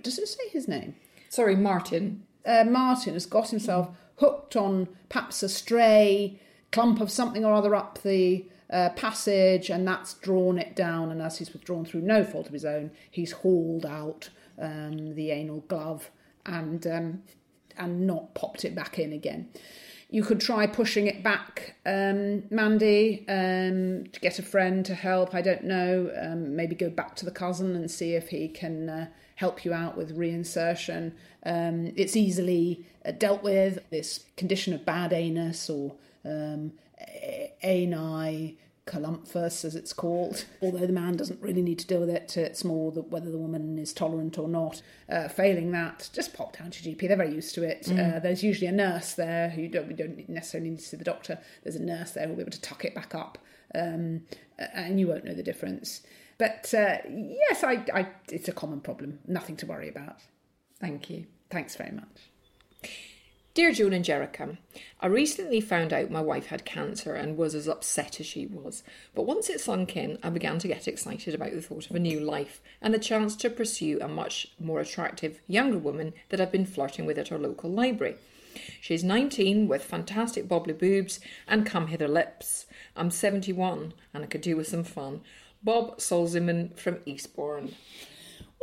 Does 0.02 0.18
it 0.18 0.28
say 0.28 0.50
his 0.50 0.68
name? 0.68 0.96
Sorry, 1.30 1.56
Martin. 1.56 2.24
uh, 2.46 2.64
Martin 2.66 3.14
has 3.14 3.26
got 3.26 3.50
himself 3.50 3.90
hooked 4.18 4.56
on 4.56 4.88
perhaps 5.10 5.44
a 5.44 5.50
stray 5.50 6.40
clump 6.72 7.00
of 7.02 7.12
something 7.12 7.46
or 7.46 7.54
other 7.54 7.76
up 7.76 8.02
the 8.02 8.46
uh, 8.70 8.90
passage, 8.96 9.70
and 9.70 9.88
that's 9.88 10.16
drawn 10.16 10.58
it 10.58 10.76
down. 10.76 11.12
And 11.12 11.22
as 11.22 11.38
he's 11.38 11.54
withdrawn 11.54 11.86
through 11.86 12.02
no 12.02 12.24
fault 12.24 12.48
of 12.48 12.54
his 12.54 12.66
own, 12.66 12.92
he's 13.12 13.32
hauled 13.32 13.86
out 13.86 14.30
um, 14.60 15.16
the 15.16 15.32
anal 15.32 15.62
glove 15.68 16.10
and 16.46 16.86
um, 16.88 17.24
and 17.78 18.06
not 18.06 18.34
popped 18.36 18.66
it 18.66 18.76
back 18.76 19.00
in 19.00 19.14
again. 19.14 19.50
you 20.10 20.24
could 20.24 20.40
try 20.40 20.68
pushing 20.68 21.08
it 21.08 21.24
back, 21.24 21.76
um, 21.88 22.44
Mandy, 22.52 23.26
um, 23.28 24.06
to 24.12 24.20
get 24.22 24.38
a 24.38 24.44
friend 24.44 24.86
to 24.86 24.94
help. 24.94 25.34
I 25.34 25.42
don't 25.42 25.64
know. 25.64 26.12
Um, 26.22 26.56
maybe 26.56 26.76
go 26.76 26.92
back 26.92 27.16
to 27.16 27.26
the 27.26 27.32
cousin 27.32 27.76
and 27.76 27.90
see 27.90 28.14
if 28.14 28.30
he 28.30 28.48
can 28.48 28.90
uh, 28.90 29.08
help 29.44 29.66
you 29.66 29.74
out 29.74 29.98
with 29.98 30.18
reinsertion. 30.18 31.12
Um, 31.46 31.92
it's 31.98 32.16
easily 32.16 32.86
uh, 33.06 33.12
dealt 33.12 33.44
with. 33.44 33.78
This 33.90 34.24
condition 34.38 34.74
of 34.74 34.86
bad 34.86 35.12
anus 35.12 35.70
or 35.70 35.96
um, 36.24 36.72
ani 37.62 38.58
columphus, 38.86 39.66
as 39.66 39.76
it's 39.76 39.92
called. 39.92 40.46
Although 40.62 40.88
the 40.88 40.94
man 40.94 41.18
doesn't 41.18 41.42
really 41.42 41.62
need 41.62 41.80
to 41.80 41.88
deal 41.88 42.00
with 42.00 42.10
it, 42.10 42.38
it's 42.38 42.64
more 42.64 42.94
that 42.94 43.10
whether 43.10 43.30
the 43.30 43.38
woman 43.38 43.78
is 43.78 43.92
tolerant 43.92 44.38
or 44.38 44.48
not. 44.48 44.82
Uh, 45.10 45.28
failing 45.28 45.72
that, 45.72 46.10
just 46.14 46.34
pop 46.34 46.58
down 46.58 46.72
to 46.72 46.90
your 46.90 46.96
GP. 46.96 47.10
They're 47.10 47.18
very 47.18 47.36
used 47.36 47.54
to 47.56 47.64
it. 47.64 47.90
Uh, 48.00 48.20
there's 48.20 48.44
usually 48.44 48.68
a 48.68 48.72
nurse 48.72 49.14
there 49.14 49.50
who 49.50 49.68
don't, 49.68 49.90
we 49.90 49.94
don't 49.94 50.30
necessarily 50.30 50.70
need 50.70 50.80
to 50.80 50.86
see 50.86 50.96
the 50.96 51.04
doctor. 51.04 51.38
There's 51.64 51.76
a 51.76 51.84
nurse 51.84 52.12
there 52.12 52.28
who'll 52.28 52.38
be 52.38 52.44
able 52.44 52.52
to 52.52 52.62
tuck 52.62 52.86
it 52.86 52.96
back 52.96 53.14
up, 53.14 53.38
um, 53.76 54.22
and 54.58 55.02
you 55.02 55.08
won't 55.08 55.26
know 55.26 55.34
the 55.34 55.44
difference. 55.44 56.02
But 56.38 56.74
uh, 56.74 56.98
yes, 57.10 57.63
I, 57.63 57.86
I, 57.94 58.08
it's 58.30 58.48
a 58.48 58.54
common 58.54 58.82
problem. 58.82 59.20
Nothing 59.28 59.56
to 59.58 59.66
worry 59.66 59.90
about. 59.90 60.18
Thank 60.80 61.10
you. 61.10 61.25
Thanks 61.50 61.75
very 61.75 61.92
much. 61.92 62.90
Dear 63.54 63.72
June 63.72 63.94
and 63.94 64.04
Jericho, 64.04 64.58
I 65.00 65.06
recently 65.06 65.62
found 65.62 65.94
out 65.94 66.10
my 66.10 66.22
wife 66.22 66.48
had 66.48 66.66
cancer 66.66 67.13
and 67.13 67.38
was 67.38 67.54
as 67.54 67.68
upset 67.68 68.20
as 68.20 68.25
she 68.25 68.48
was. 68.48 68.82
But 69.13 69.28
once 69.28 69.48
it 69.48 69.62
sunk 69.62 69.96
in, 69.96 70.18
I 70.24 70.32
began 70.32 70.58
to 70.58 70.68
get 70.68 70.88
excited 70.88 71.36
about 71.36 71.52
the 71.52 71.62
thought 71.62 71.88
of 71.88 71.96
a 71.96 72.00
new 72.00 72.20
life 72.20 72.62
and 72.82 72.96
the 72.96 73.00
chance 73.00 73.36
to 73.36 73.52
pursue 73.52 74.00
a 74.02 74.08
much 74.08 74.48
more 74.60 74.80
attractive 74.80 75.40
younger 75.46 75.78
woman 75.78 76.13
that 76.30 76.42
I've 76.42 76.52
been 76.52 76.66
flirting 76.66 77.06
with 77.06 77.20
at 77.20 77.32
our 77.32 77.38
local 77.38 77.70
library. 77.70 78.16
She's 78.82 79.04
19 79.04 79.68
with 79.68 79.84
fantastic 79.84 80.48
bobbly 80.48 80.78
boobs 80.78 81.20
and 81.48 81.63
come 81.63 81.88
hither 81.88 82.08
lips. 82.08 82.66
I'm 82.96 83.12
71 83.12 83.94
and 84.16 84.24
I 84.24 84.28
could 84.28 84.42
do 84.42 84.58
with 84.58 84.68
some 84.68 84.84
fun. 84.84 85.22
Bob 85.63 85.98
Solziman 86.00 86.77
from 86.77 86.98
Eastbourne. 87.05 87.74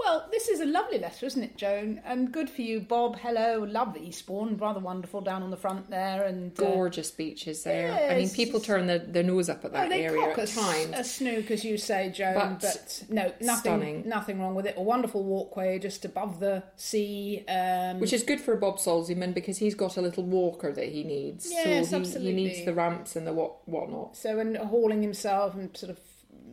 Well, 0.03 0.29
this 0.31 0.49
is 0.49 0.61
a 0.61 0.65
lovely 0.65 0.97
letter, 0.99 1.27
isn't 1.27 1.43
it, 1.43 1.59
Joan? 1.59 2.01
And 2.07 2.33
good 2.33 2.49
for 2.49 2.63
you, 2.63 2.81
Bob. 2.81 3.19
Hello, 3.19 3.67
love 3.69 3.99
Eastbourne, 3.99 4.57
rather 4.57 4.81
wonderful 4.81 5.21
down 5.21 5.43
on 5.43 5.51
the 5.51 5.59
front 5.59 5.91
there, 5.91 6.25
and 6.25 6.59
uh, 6.59 6.63
Gorgeous 6.63 7.11
beaches 7.11 7.65
there. 7.65 7.93
I 8.11 8.17
mean, 8.17 8.31
people 8.31 8.61
turn 8.61 8.87
their, 8.87 9.01
their 9.01 9.23
nose 9.23 9.51
up 9.51 9.63
at 9.63 9.73
that 9.75 9.87
Oh, 9.87 9.89
they 9.91 10.07
area 10.07 10.29
cock 10.29 10.39
at 10.39 10.51
a, 10.51 10.55
times. 10.55 10.95
a 10.95 11.05
snook, 11.05 11.51
as 11.51 11.65
you 11.65 11.77
say, 11.77 12.09
Joan. 12.09 12.33
But 12.35 12.61
But, 12.63 13.03
no, 13.11 13.33
nothing, 13.43 13.57
stunning. 13.61 14.09
nothing 14.09 14.41
wrong 14.41 14.55
with 14.55 14.65
it. 14.65 14.75
A 14.79 14.83
wonderful 14.83 15.23
walkway 15.23 15.79
just 15.79 16.07
above 16.07 16.41
the 16.41 16.63
sea. 16.77 17.45
Um, 17.47 18.01
Which 18.01 18.15
is 18.15 18.23
good 18.23 18.41
for 18.41 18.57
Bob 18.57 18.79
Solziman 18.79 19.35
because 19.35 19.59
he's 19.59 19.75
got 19.75 19.99
a 19.99 20.01
little 20.01 20.25
walker 20.25 20.73
that 20.73 20.89
he 20.89 21.05
needs. 21.05 21.51
Yes, 21.51 21.91
so 21.91 21.97
he, 21.99 22.01
absolutely. 22.01 22.31
he 22.31 22.33
needs 22.49 22.65
the 22.65 22.73
ramps 22.73 23.17
and 23.17 23.27
the 23.27 23.35
what 23.35 23.69
whatnot. 23.69 24.17
so 24.17 24.39
and 24.39 24.57
hauling 24.57 25.03
himself 25.03 25.55
and 25.55 25.77
sort 25.77 25.91
of 25.91 25.99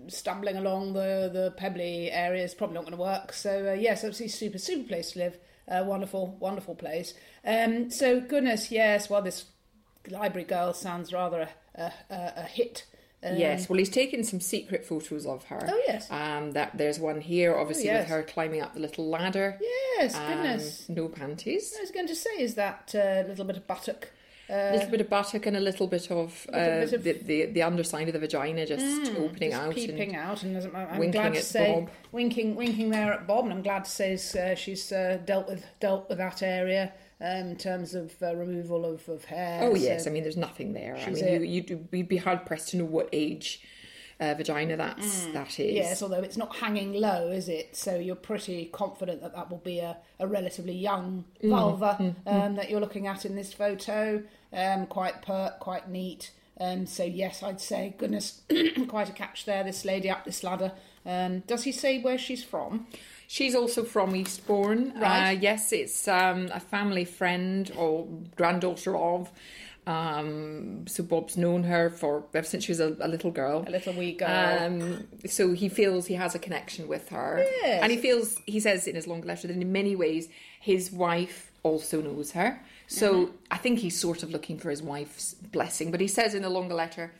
stumbling 0.09 0.57
along 0.57 0.93
the 0.93 1.29
the 1.31 1.53
pebbly 1.57 2.11
area 2.11 2.43
is 2.43 2.53
probably 2.53 2.75
not 2.75 2.83
going 2.85 2.97
to 2.97 3.01
work. 3.01 3.33
So 3.33 3.69
uh, 3.69 3.73
yes, 3.73 4.03
obviously 4.03 4.27
super 4.29 4.57
super 4.57 4.87
place 4.87 5.11
to 5.11 5.19
live. 5.19 5.37
Uh, 5.67 5.83
wonderful 5.85 6.37
wonderful 6.39 6.75
place. 6.75 7.13
Um, 7.45 7.89
so 7.91 8.19
goodness 8.21 8.71
yes, 8.71 9.09
well 9.09 9.21
this 9.21 9.45
library 10.09 10.45
girl 10.45 10.73
sounds 10.73 11.11
rather 11.13 11.41
a 11.75 11.81
a, 11.81 11.93
a, 12.09 12.33
a 12.37 12.43
hit. 12.43 12.85
Um, 13.23 13.35
yes, 13.35 13.67
well, 13.67 13.79
he's 13.79 13.89
taken 13.89 14.23
some 14.23 14.39
secret 14.39 14.85
photos 14.85 15.25
of 15.25 15.43
her. 15.45 15.59
Oh, 15.67 15.81
yes. 15.87 16.09
Um, 16.11 16.51
that 16.51 16.77
there's 16.77 16.99
one 16.99 17.19
here, 17.19 17.57
obviously 17.57 17.85
yes. 17.85 18.03
with 18.03 18.09
her 18.09 18.21
climbing 18.21 18.61
up 18.61 18.75
the 18.75 18.79
little 18.79 19.09
ladder. 19.09 19.57
Yes, 19.59 20.13
Um, 20.13 20.27
goodness. 20.27 20.87
no 20.87 21.07
panties. 21.07 21.73
I 21.75 21.81
was 21.81 21.89
going 21.89 22.05
to 22.07 22.15
say, 22.15 22.29
is 22.39 22.53
that 22.55 22.93
uh, 22.93 23.27
little 23.27 23.43
bit 23.43 23.57
of 23.57 23.65
buttock? 23.65 24.09
A 24.49 24.73
little 24.73 24.89
bit 24.89 25.01
of 25.01 25.09
buttock 25.09 25.45
and 25.45 25.57
a 25.57 25.59
little 25.59 25.87
bit 25.87 26.09
of, 26.11 26.47
uh, 26.49 26.55
bit 26.55 26.93
of- 26.93 27.03
the, 27.03 27.11
the 27.13 27.45
the 27.47 27.61
underside 27.63 28.07
of 28.07 28.13
the 28.13 28.19
vagina 28.19 28.65
just 28.65 29.11
opening 29.17 29.51
just 29.51 29.61
out. 29.61 29.75
peeping 29.75 30.15
and, 30.15 30.23
out, 30.23 30.43
and 30.43 30.57
I'm 30.75 30.97
winking 30.99 31.11
glad 31.21 31.33
to 31.33 31.39
at 31.39 31.45
say, 31.45 31.73
Bob. 31.81 31.89
winking, 32.11 32.55
winking 32.55 32.89
there 32.89 33.13
at 33.13 33.27
Bob, 33.27 33.45
and 33.45 33.53
I'm 33.53 33.61
glad 33.61 33.85
to 33.85 33.91
say 33.91 34.13
uh, 34.13 34.55
she's 34.55 34.91
uh, 34.91 35.19
dealt 35.25 35.47
with 35.47 35.65
dealt 35.79 36.07
with 36.09 36.17
that 36.19 36.41
area 36.41 36.93
um, 37.19 37.47
in 37.49 37.55
terms 37.57 37.93
of 37.93 38.13
uh, 38.21 38.35
removal 38.35 38.85
of, 38.85 39.07
of 39.09 39.25
hair. 39.25 39.59
Oh 39.63 39.75
yes, 39.75 40.07
I 40.07 40.11
mean 40.11 40.23
there's 40.23 40.37
nothing 40.37 40.73
there. 40.73 40.95
I 40.95 41.09
mean 41.09 41.27
you, 41.27 41.39
you'd, 41.41 41.87
you'd 41.91 42.07
be 42.07 42.17
hard 42.17 42.45
pressed 42.45 42.69
to 42.69 42.77
know 42.77 42.85
what 42.85 43.09
age 43.11 43.61
uh, 44.19 44.33
vagina 44.33 44.75
that's 44.77 45.25
that 45.27 45.59
is. 45.59 45.73
Yes, 45.73 46.01
although 46.01 46.21
it's 46.21 46.37
not 46.37 46.55
hanging 46.55 46.93
low, 46.93 47.29
is 47.29 47.49
it? 47.49 47.75
So 47.75 47.95
you're 47.95 48.15
pretty 48.15 48.65
confident 48.65 49.21
that 49.21 49.35
that 49.35 49.49
will 49.49 49.59
be 49.59 49.79
a, 49.79 49.97
a 50.19 50.27
relatively 50.27 50.73
young 50.73 51.25
Mm, 51.43 51.49
vulva 51.49 52.15
um, 52.25 52.55
that 52.55 52.69
you're 52.69 52.79
looking 52.79 53.07
at 53.07 53.25
in 53.25 53.35
this 53.35 53.53
photo. 53.53 54.23
Um, 54.51 54.87
quite 54.87 55.21
pert, 55.21 55.59
quite 55.59 55.89
neat. 55.89 56.31
Um, 56.59 56.87
so 56.87 57.03
yes, 57.03 57.43
I'd 57.43 57.61
say, 57.61 57.93
goodness, 57.97 58.41
quite 58.87 59.09
a 59.09 59.13
catch 59.13 59.45
there. 59.45 59.63
This 59.63 59.85
lady 59.85 60.09
up 60.09 60.25
this 60.25 60.43
ladder. 60.43 60.71
Um, 61.05 61.39
does 61.41 61.63
he 61.63 61.71
say 61.71 62.01
where 62.01 62.17
she's 62.17 62.43
from? 62.43 62.87
She's 63.27 63.55
also 63.55 63.83
from 63.83 64.15
Eastbourne. 64.15 64.93
Right. 64.99 65.27
Uh, 65.27 65.31
yes, 65.31 65.71
it's 65.71 66.07
um, 66.07 66.49
a 66.53 66.59
family 66.59 67.05
friend 67.05 67.71
or 67.77 68.07
granddaughter 68.35 68.95
of. 68.97 69.29
Um, 69.87 70.85
so 70.87 71.01
Bob's 71.03 71.37
known 71.37 71.63
her 71.63 71.89
for 71.89 72.23
ever 72.33 72.45
since 72.45 72.65
she 72.65 72.71
was 72.71 72.79
a, 72.79 72.95
a 72.99 73.07
little 73.07 73.31
girl. 73.31 73.63
A 73.67 73.71
little 73.71 73.93
wee 73.93 74.11
girl. 74.13 74.29
Um, 74.29 75.07
so 75.25 75.53
he 75.53 75.69
feels 75.69 76.05
he 76.07 76.15
has 76.15 76.35
a 76.35 76.39
connection 76.39 76.87
with 76.87 77.09
her, 77.09 77.43
Yes. 77.61 77.81
and 77.83 77.91
he 77.91 77.97
feels 77.97 78.37
he 78.45 78.59
says 78.59 78.85
in 78.87 78.95
his 78.95 79.07
long 79.07 79.21
letter 79.21 79.47
that 79.47 79.55
in 79.55 79.71
many 79.71 79.95
ways 79.95 80.27
his 80.59 80.91
wife 80.91 81.51
also 81.63 82.01
knows 82.01 82.31
her. 82.31 82.59
So 82.87 83.07
Mm-hmm. 83.13 83.35
I 83.51 83.57
think 83.57 83.79
he's 83.79 83.97
sort 83.99 84.23
of 84.23 84.29
looking 84.31 84.57
for 84.59 84.69
his 84.69 84.81
wife's 84.81 85.33
blessing. 85.33 85.91
But 85.91 86.01
he 86.01 86.07
says 86.07 86.33
in 86.33 86.41
the 86.41 86.49
longer 86.49 86.73
letter, 86.75 87.11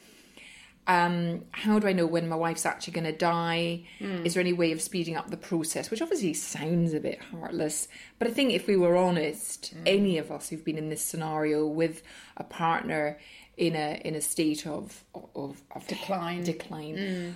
um, 0.88 1.44
how 1.52 1.80
do 1.80 1.88
I 1.88 1.94
know 1.94 2.06
when 2.08 2.28
my 2.30 2.36
wife's 2.36 2.66
actually 2.66 2.94
going 2.94 3.06
to 3.06 3.12
die? 3.18 3.84
Hmm. 4.00 4.26
Is 4.26 4.34
there 4.34 4.42
any 4.42 4.54
way 4.54 4.72
of 4.72 4.82
speeding 4.82 5.16
up 5.16 5.30
the 5.30 5.38
process? 5.38 5.92
Which 5.92 6.02
obviously 6.02 6.34
sounds 6.34 6.94
a 6.94 7.00
bit 7.00 7.20
heartless, 7.22 7.88
but 8.20 8.28
I 8.28 8.32
think 8.32 8.54
if 8.54 8.68
we 8.68 8.78
were 8.78 8.96
honest, 8.96 9.74
Hmm. 9.74 9.84
any 9.86 10.18
of 10.18 10.32
us 10.32 10.50
who've 10.50 10.64
been 10.64 10.78
in 10.78 10.90
this 10.90 11.02
scenario 11.02 11.68
with 11.68 12.02
a 12.38 12.44
partner 12.44 13.20
in 13.58 13.76
a 13.76 14.00
in 14.06 14.16
a 14.16 14.22
state 14.22 14.66
of 14.68 15.04
of, 15.36 15.62
of 15.76 15.86
Decline. 15.88 16.44
Decline, 16.44 17.36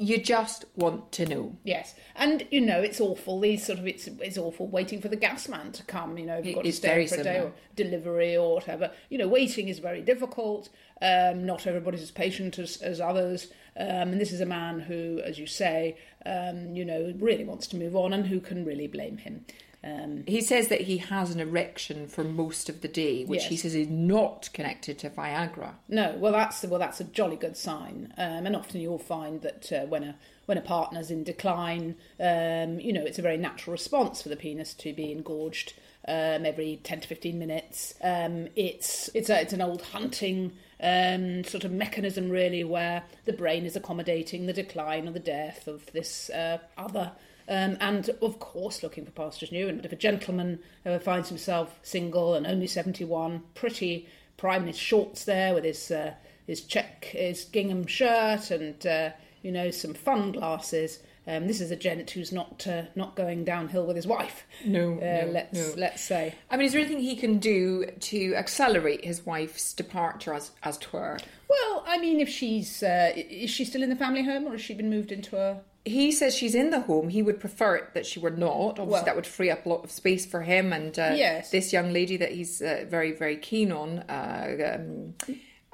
you 0.00 0.16
just 0.16 0.64
want 0.76 1.12
to 1.12 1.26
know. 1.26 1.54
Yes, 1.62 1.94
and 2.16 2.46
you 2.50 2.62
know 2.62 2.80
it's 2.80 3.02
awful. 3.02 3.38
These 3.38 3.66
sort 3.66 3.78
of 3.78 3.86
it's 3.86 4.06
it's 4.06 4.38
awful 4.38 4.66
waiting 4.66 4.98
for 4.98 5.08
the 5.08 5.16
gas 5.16 5.46
man 5.46 5.72
to 5.72 5.82
come. 5.82 6.16
You 6.16 6.24
know, 6.24 6.40
you've 6.42 6.54
got 6.54 6.64
to 6.64 6.72
stay 6.72 6.88
very 6.88 7.06
for 7.06 7.20
a 7.20 7.22
day 7.22 7.40
or 7.40 7.52
delivery 7.76 8.34
or 8.34 8.54
whatever. 8.54 8.90
You 9.10 9.18
know, 9.18 9.28
waiting 9.28 9.68
is 9.68 9.78
very 9.78 10.00
difficult. 10.00 10.70
Um, 11.02 11.44
not 11.44 11.66
everybody's 11.66 12.00
as 12.00 12.10
patient 12.10 12.58
as, 12.58 12.78
as 12.78 12.98
others. 12.98 13.48
Um, 13.76 14.12
and 14.12 14.20
this 14.20 14.32
is 14.32 14.40
a 14.40 14.46
man 14.46 14.80
who, 14.80 15.20
as 15.22 15.38
you 15.38 15.46
say, 15.46 15.98
um, 16.24 16.74
you 16.74 16.84
know, 16.84 17.14
really 17.18 17.44
wants 17.44 17.66
to 17.68 17.76
move 17.76 17.94
on, 17.94 18.14
and 18.14 18.26
who 18.26 18.40
can 18.40 18.64
really 18.64 18.86
blame 18.86 19.18
him? 19.18 19.44
Um, 19.82 20.24
He 20.26 20.42
says 20.42 20.68
that 20.68 20.82
he 20.82 20.98
has 20.98 21.34
an 21.34 21.40
erection 21.40 22.06
for 22.06 22.22
most 22.22 22.68
of 22.68 22.82
the 22.82 22.88
day, 22.88 23.24
which 23.24 23.46
he 23.46 23.56
says 23.56 23.74
is 23.74 23.88
not 23.88 24.50
connected 24.52 24.98
to 24.98 25.10
Viagra. 25.10 25.74
No, 25.88 26.16
well, 26.18 26.32
that's 26.32 26.62
well, 26.64 26.78
that's 26.78 27.00
a 27.00 27.04
jolly 27.04 27.36
good 27.36 27.56
sign. 27.56 28.12
Um, 28.18 28.46
and 28.46 28.54
often 28.54 28.80
you'll 28.80 28.98
find 28.98 29.40
that 29.42 29.72
uh, 29.72 29.86
when 29.86 30.04
a 30.04 30.16
when 30.46 30.58
a 30.58 30.62
partner's 30.62 31.10
in 31.10 31.24
decline, 31.24 31.94
um, 32.18 32.80
you 32.80 32.92
know, 32.92 33.04
it's 33.04 33.18
a 33.18 33.22
very 33.22 33.36
natural 33.36 33.72
response 33.72 34.20
for 34.20 34.28
the 34.28 34.36
penis 34.36 34.74
to 34.74 34.92
be 34.92 35.12
engorged 35.12 35.72
um, 36.08 36.44
every 36.44 36.80
ten 36.82 37.00
to 37.00 37.08
fifteen 37.08 37.38
minutes. 37.38 37.94
Um, 38.02 38.48
it's 38.56 39.08
it's 39.14 39.30
a, 39.30 39.40
it's 39.40 39.54
an 39.54 39.62
old 39.62 39.80
hunting 39.80 40.52
um, 40.82 41.42
sort 41.44 41.64
of 41.64 41.72
mechanism, 41.72 42.28
really, 42.28 42.64
where 42.64 43.04
the 43.24 43.32
brain 43.32 43.64
is 43.64 43.76
accommodating 43.76 44.44
the 44.44 44.52
decline 44.52 45.08
or 45.08 45.12
the 45.12 45.20
death 45.20 45.66
of 45.66 45.90
this 45.92 46.28
uh, 46.30 46.58
other. 46.76 47.12
Um, 47.48 47.76
and 47.80 48.08
of 48.22 48.38
course, 48.38 48.82
looking 48.82 49.04
for 49.04 49.10
pastors 49.10 49.52
new. 49.52 49.68
And 49.68 49.84
if 49.84 49.92
a 49.92 49.96
gentleman 49.96 50.60
uh, 50.86 50.98
finds 50.98 51.28
himself 51.28 51.78
single 51.82 52.34
and 52.34 52.46
only 52.46 52.66
71, 52.66 53.42
pretty 53.54 54.08
prime 54.36 54.62
in 54.62 54.68
his 54.68 54.78
shorts 54.78 55.24
there 55.24 55.54
with 55.54 55.64
his 55.64 55.90
uh, 55.90 56.14
his 56.46 56.62
check, 56.62 57.04
his 57.04 57.44
gingham 57.44 57.86
shirt, 57.86 58.50
and 58.50 58.84
uh, 58.86 59.10
you 59.42 59.52
know 59.52 59.70
some 59.70 59.94
fun 59.94 60.32
glasses. 60.32 60.98
Um, 61.26 61.46
this 61.46 61.60
is 61.60 61.70
a 61.70 61.76
gent 61.76 62.10
who's 62.10 62.32
not 62.32 62.66
uh, 62.66 62.82
not 62.96 63.14
going 63.14 63.44
downhill 63.44 63.86
with 63.86 63.94
his 63.94 64.06
wife. 64.06 64.44
No, 64.64 64.94
uh, 64.94 65.26
no, 65.26 65.32
let's 65.32 65.58
no. 65.58 65.74
let's 65.76 66.02
say. 66.02 66.34
I 66.50 66.56
mean, 66.56 66.66
is 66.66 66.72
there 66.72 66.80
anything 66.80 67.00
he 67.00 67.14
can 67.14 67.38
do 67.38 67.86
to 67.86 68.34
accelerate 68.34 69.04
his 69.04 69.24
wife's 69.24 69.72
departure, 69.72 70.34
as 70.34 70.50
as 70.62 70.78
twere? 70.78 71.18
Well, 71.48 71.84
I 71.86 71.98
mean, 71.98 72.20
if 72.20 72.28
she's 72.28 72.82
uh, 72.82 73.12
is 73.14 73.50
she 73.50 73.64
still 73.64 73.82
in 73.82 73.90
the 73.90 73.96
family 73.96 74.24
home, 74.24 74.46
or 74.46 74.52
has 74.52 74.60
she 74.60 74.74
been 74.74 74.90
moved 74.90 75.12
into 75.12 75.36
a 75.36 75.60
He 75.84 76.12
says 76.12 76.34
she's 76.36 76.54
in 76.54 76.70
the 76.70 76.80
home. 76.80 77.08
He 77.08 77.22
would 77.22 77.40
prefer 77.40 77.76
it 77.76 77.94
that 77.94 78.04
she 78.04 78.20
were 78.20 78.30
not. 78.30 78.78
Obviously, 78.78 78.92
Well- 78.92 79.04
that 79.04 79.16
would 79.16 79.26
free 79.26 79.50
up 79.50 79.64
a 79.64 79.68
lot 79.68 79.82
of 79.84 79.90
space 79.90 80.26
for 80.26 80.42
him 80.42 80.72
and 80.72 80.98
uh, 80.98 81.12
Yes. 81.16 81.50
this 81.50 81.72
young 81.72 81.92
lady 81.92 82.16
that 82.18 82.32
he's 82.32 82.60
uh, 82.60 82.84
very, 82.88 83.12
very 83.12 83.36
keen 83.36 83.72
on, 83.72 84.00
uh, 84.00 84.76
um, 84.78 85.14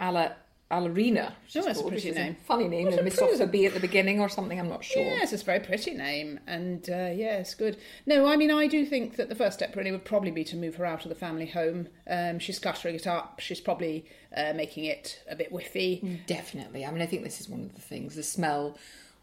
Ala 0.01 0.37
Alarina. 0.71 1.33
Oh, 1.57 1.63
that's 1.63 1.81
a 1.81 1.85
pretty 1.85 2.11
name. 2.11 2.37
Funny 2.45 2.67
name. 2.67 2.89
And 2.89 2.99
a 2.99 3.03
missed 3.03 3.23
off 3.23 3.37
the 3.39 3.47
B 3.47 3.67
at 3.67 3.75
the 3.75 3.79
beginning 3.81 4.21
or 4.21 4.29
something. 4.29 4.59
I'm 4.59 4.69
not 4.69 4.85
sure. 4.85 5.03
Yes, 5.03 5.33
it's 5.33 5.43
a 5.43 5.47
very 5.47 5.61
pretty 5.61 5.95
name, 5.95 6.41
and 6.47 6.89
uh, 6.91 7.09
it's 7.13 7.55
good. 7.55 7.77
No, 8.05 8.27
I 8.27 8.37
mean, 8.37 8.51
I 8.51 8.67
do 8.67 8.85
think 8.85 9.15
that 9.17 9.29
the 9.29 9.37
first 9.37 9.59
step 9.59 9.77
really 9.77 9.93
would 9.93 10.05
probably 10.05 10.33
be 10.33 10.43
to 10.45 10.57
move 10.57 10.75
her 10.77 10.85
out 10.85 11.05
of 11.05 11.09
the 11.09 11.15
family 11.15 11.47
home. 11.47 11.89
Um, 12.09 12.41
she's 12.41 12.59
cluttering 12.59 12.97
it 12.97 13.07
up. 13.07 13.39
She's 13.39 13.61
probably 13.61 14.07
uh, 14.37 14.55
making 14.57 14.85
it 14.87 15.23
a 15.31 15.37
bit 15.37 15.53
whiffy. 15.53 16.27
Definitely. 16.27 16.85
I 16.85 16.91
mean, 16.91 17.01
I 17.03 17.07
think 17.07 17.23
this 17.23 17.41
is 17.41 17.49
one 17.49 17.61
of 17.63 17.75
the 17.77 17.81
things. 17.81 18.17
The 18.17 18.25
smell 18.25 18.77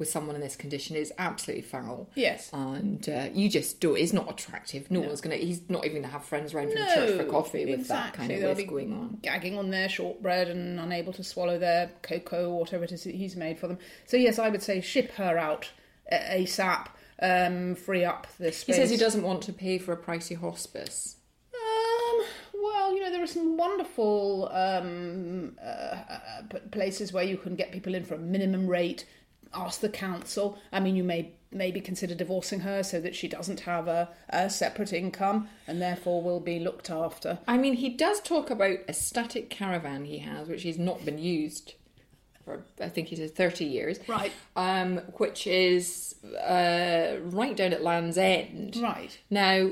with 0.04 0.10
someone 0.10 0.36
in 0.36 0.42
this 0.42 0.58
condition 0.58 0.98
is 0.98 1.14
absolutely 1.18 1.62
foul. 1.62 2.10
Yes. 2.14 2.50
And 2.52 3.08
uh, 3.08 3.30
you 3.34 3.50
just 3.50 3.80
do 3.80 3.96
it. 3.96 4.02
It's 4.02 4.12
not 4.12 4.30
attractive. 4.30 4.92
No, 4.92 5.00
one's 5.00 5.22
going 5.22 5.40
to, 5.40 5.46
he's 5.46 5.62
not 5.70 5.86
even 5.86 6.02
going 6.02 6.04
to 6.04 6.10
have 6.12 6.26
friends 6.26 6.54
around 6.54 6.74
from 6.74 6.82
church 6.94 7.18
for 7.18 7.24
coffee 7.26 7.66
with 7.66 7.88
that 7.88 8.14
kind 8.14 8.30
of 8.32 8.42
They'll 8.42 8.54
be 8.54 8.66
going 8.66 8.92
on. 8.92 9.20
gagging 9.22 9.58
on 9.58 9.70
their 9.70 9.88
shortbread 9.88 10.50
and 10.50 10.78
unable 10.78 11.14
to 11.14 11.24
swallow 11.24 11.58
their 11.58 11.90
cocoa 12.02 12.50
or 12.50 12.60
whatever 12.60 12.84
it 12.84 12.92
is 12.92 13.06
that 13.06 13.16
he's 13.16 13.38
made 13.38 13.58
for 13.58 13.68
them. 13.70 13.78
So 14.06 14.18
yes, 14.18 14.38
I 14.40 14.50
would 14.50 14.62
say 14.62 14.82
ship 14.82 15.12
her 15.14 15.38
out 15.38 15.72
uh, 16.12 16.16
ASAP. 16.16 16.88
Um, 17.22 17.76
free 17.76 18.04
up 18.04 18.28
the 18.38 18.50
He 18.50 18.74
says 18.74 18.90
he 18.90 18.98
doesn't 18.98 19.24
want 19.24 19.44
to 19.44 19.54
pay 19.54 19.78
for 19.78 19.94
a 19.94 19.98
pricey 19.98 20.38
hospice. 20.38 21.16
Um, 21.54 22.26
well, 22.54 22.94
you 22.94 23.02
know, 23.02 23.12
there 23.12 23.24
are 23.24 23.28
some 23.28 23.56
wonderful 23.56 24.50
um, 24.52 25.56
uh, 25.64 25.68
uh, 25.68 26.60
places 26.72 27.14
where 27.14 27.24
you 27.24 27.38
can 27.38 27.56
get 27.56 27.72
people 27.72 27.96
in 27.96 28.04
for 28.04 28.16
a 28.16 28.20
minimum 28.20 28.68
rate. 28.68 29.06
Ask 29.54 29.82
the 29.82 29.90
council. 29.90 30.58
I 30.72 30.80
mean, 30.80 30.96
you 30.96 31.04
may 31.04 31.32
maybe 31.52 31.80
consider 31.80 32.16
divorcing 32.16 32.62
her 32.62 32.84
so 32.84 33.00
that 33.00 33.16
she 33.16 33.28
doesn't 33.28 33.62
have 33.62 33.88
a, 33.88 34.10
a 34.30 34.50
separate 34.50 34.94
income 34.94 35.48
and 35.68 35.82
therefore 35.82 36.22
will 36.22 36.40
be 36.40 36.60
looked 36.60 36.90
after. 36.90 37.40
I 37.48 37.58
mean, 37.58 37.76
he 37.76 37.90
does 37.90 38.20
talk 38.22 38.50
about 38.50 38.80
a 38.88 38.94
static 38.94 39.50
caravan 39.50 40.06
he 40.06 40.20
has, 40.20 40.48
which 40.48 40.64
has 40.64 40.78
not 40.78 41.06
been 41.06 41.20
used 41.20 41.76
for, 42.44 42.64
I 42.82 42.90
think 42.90 43.08
he 43.08 43.16
says, 43.16 43.32
30 43.32 43.66
years. 43.66 44.00
Right. 44.08 44.32
Um, 44.56 44.98
which 45.18 45.48
is 45.48 46.16
uh, 46.24 47.18
right 47.24 47.56
down 47.56 47.74
at 47.74 47.84
Land's 47.84 48.18
End. 48.18 48.78
Right. 48.78 49.18
Now, 49.30 49.72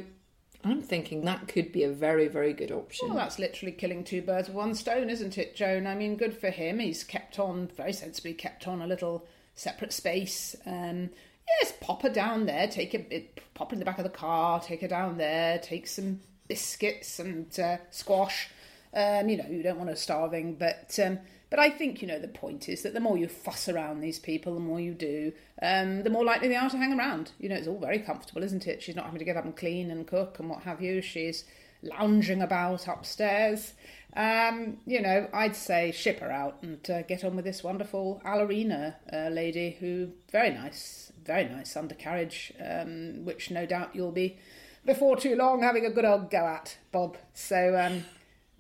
I'm 0.64 0.82
thinking 0.82 1.26
that 1.26 1.48
could 1.48 1.72
be 1.72 1.84
a 1.84 1.92
very, 1.92 2.28
very 2.28 2.54
good 2.54 2.72
option. 2.72 3.10
Well, 3.10 3.18
that's 3.18 3.40
literally 3.40 3.72
killing 3.72 4.04
two 4.04 4.22
birds 4.22 4.48
with 4.48 4.56
one 4.56 4.76
stone, 4.76 5.10
isn't 5.10 5.38
it, 5.38 5.56
Joan? 5.56 5.88
I 5.88 5.96
mean, 5.96 6.16
good 6.16 6.38
for 6.38 6.50
him. 6.50 6.80
He's 6.80 7.04
kept 7.04 7.40
on, 7.40 7.68
very 7.76 7.94
sensibly 7.94 8.34
kept 8.34 8.68
on 8.68 8.82
a 8.82 8.88
little 8.88 9.26
separate 9.62 9.94
space. 9.94 10.56
Um, 10.66 11.12
yes, 11.60 11.74
pop 11.82 12.02
her 12.02 12.10
down 12.10 12.46
there, 12.46 12.68
take 12.68 12.94
a 12.94 13.30
pop 13.54 13.72
her 13.72 13.76
in 13.76 13.80
the 13.80 13.86
back 13.86 14.00
of 14.00 14.04
the 14.04 14.10
car, 14.10 14.60
take 14.60 14.82
her 14.82 14.88
down 14.88 15.18
there, 15.18 15.60
take 15.60 15.88
some 15.88 16.22
biscuits 16.48 17.20
and 17.20 17.58
uh, 17.60 17.78
squash. 17.92 18.50
Um, 18.94 19.30
you 19.30 19.38
know, 19.38 19.46
you 19.50 19.64
don't 19.64 19.78
want 19.78 19.90
her 19.90 19.96
starving, 19.96 20.56
but 20.56 21.00
um, 21.04 21.20
but 21.50 21.60
I 21.60 21.70
think 21.70 22.02
you 22.02 22.08
know 22.08 22.20
the 22.20 22.28
point 22.28 22.68
is 22.68 22.82
that 22.82 22.94
the 22.94 23.00
more 23.00 23.18
you 23.18 23.28
fuss 23.28 23.70
around 23.70 24.02
these 24.02 24.20
people, 24.20 24.54
the 24.54 24.60
more 24.60 24.80
you 24.80 24.94
do, 24.94 25.32
um, 25.62 26.04
the 26.04 26.10
more 26.10 26.26
likely 26.26 26.48
they 26.48 26.56
are 26.56 26.70
to 26.70 26.78
hang 26.78 26.98
around. 26.98 27.32
You 27.40 27.50
know, 27.50 27.56
it's 27.56 27.68
all 27.68 27.80
very 27.80 28.00
comfortable, 28.00 28.44
isn't 28.44 28.68
it? 28.68 28.82
She's 28.82 28.96
not 28.96 29.06
having 29.06 29.20
to 29.20 29.26
get 29.26 29.38
up 29.38 29.46
and 29.46 29.56
clean 29.56 29.92
and 29.92 30.08
cook 30.08 30.40
and 30.40 30.50
what 30.50 30.64
have 30.64 30.82
you. 30.82 31.02
She's 31.02 31.46
lounging 31.84 32.42
about 32.42 32.88
upstairs. 32.88 33.74
Um, 34.16 34.78
you 34.86 35.02
know, 35.02 35.28
I'd 35.34 35.56
say 35.56 35.92
ship 35.92 36.20
her 36.20 36.32
out 36.32 36.58
and 36.62 36.90
uh, 36.90 37.02
get 37.04 37.24
on 37.24 37.36
with 37.36 37.46
this 37.46 37.64
wonderful 37.64 38.22
Alarina 38.26 38.96
uh, 39.12 39.30
lady 39.30 39.78
who 39.80 40.10
very 40.32 40.50
nice, 40.52 41.12
very 41.24 41.48
nice 41.48 41.76
undercarriage, 41.78 42.52
um, 42.60 43.24
which 43.24 43.52
no 43.52 43.66
doubt 43.66 43.92
you'll 43.96 44.12
be 44.12 44.38
before 44.86 45.16
too 45.16 45.36
long 45.36 45.62
having 45.64 45.86
a 45.86 45.92
good 45.92 46.06
old 46.06 46.30
go 46.30 46.40
at, 46.46 46.78
Bob. 46.92 47.18
So 47.34 47.78
um, 47.80 48.04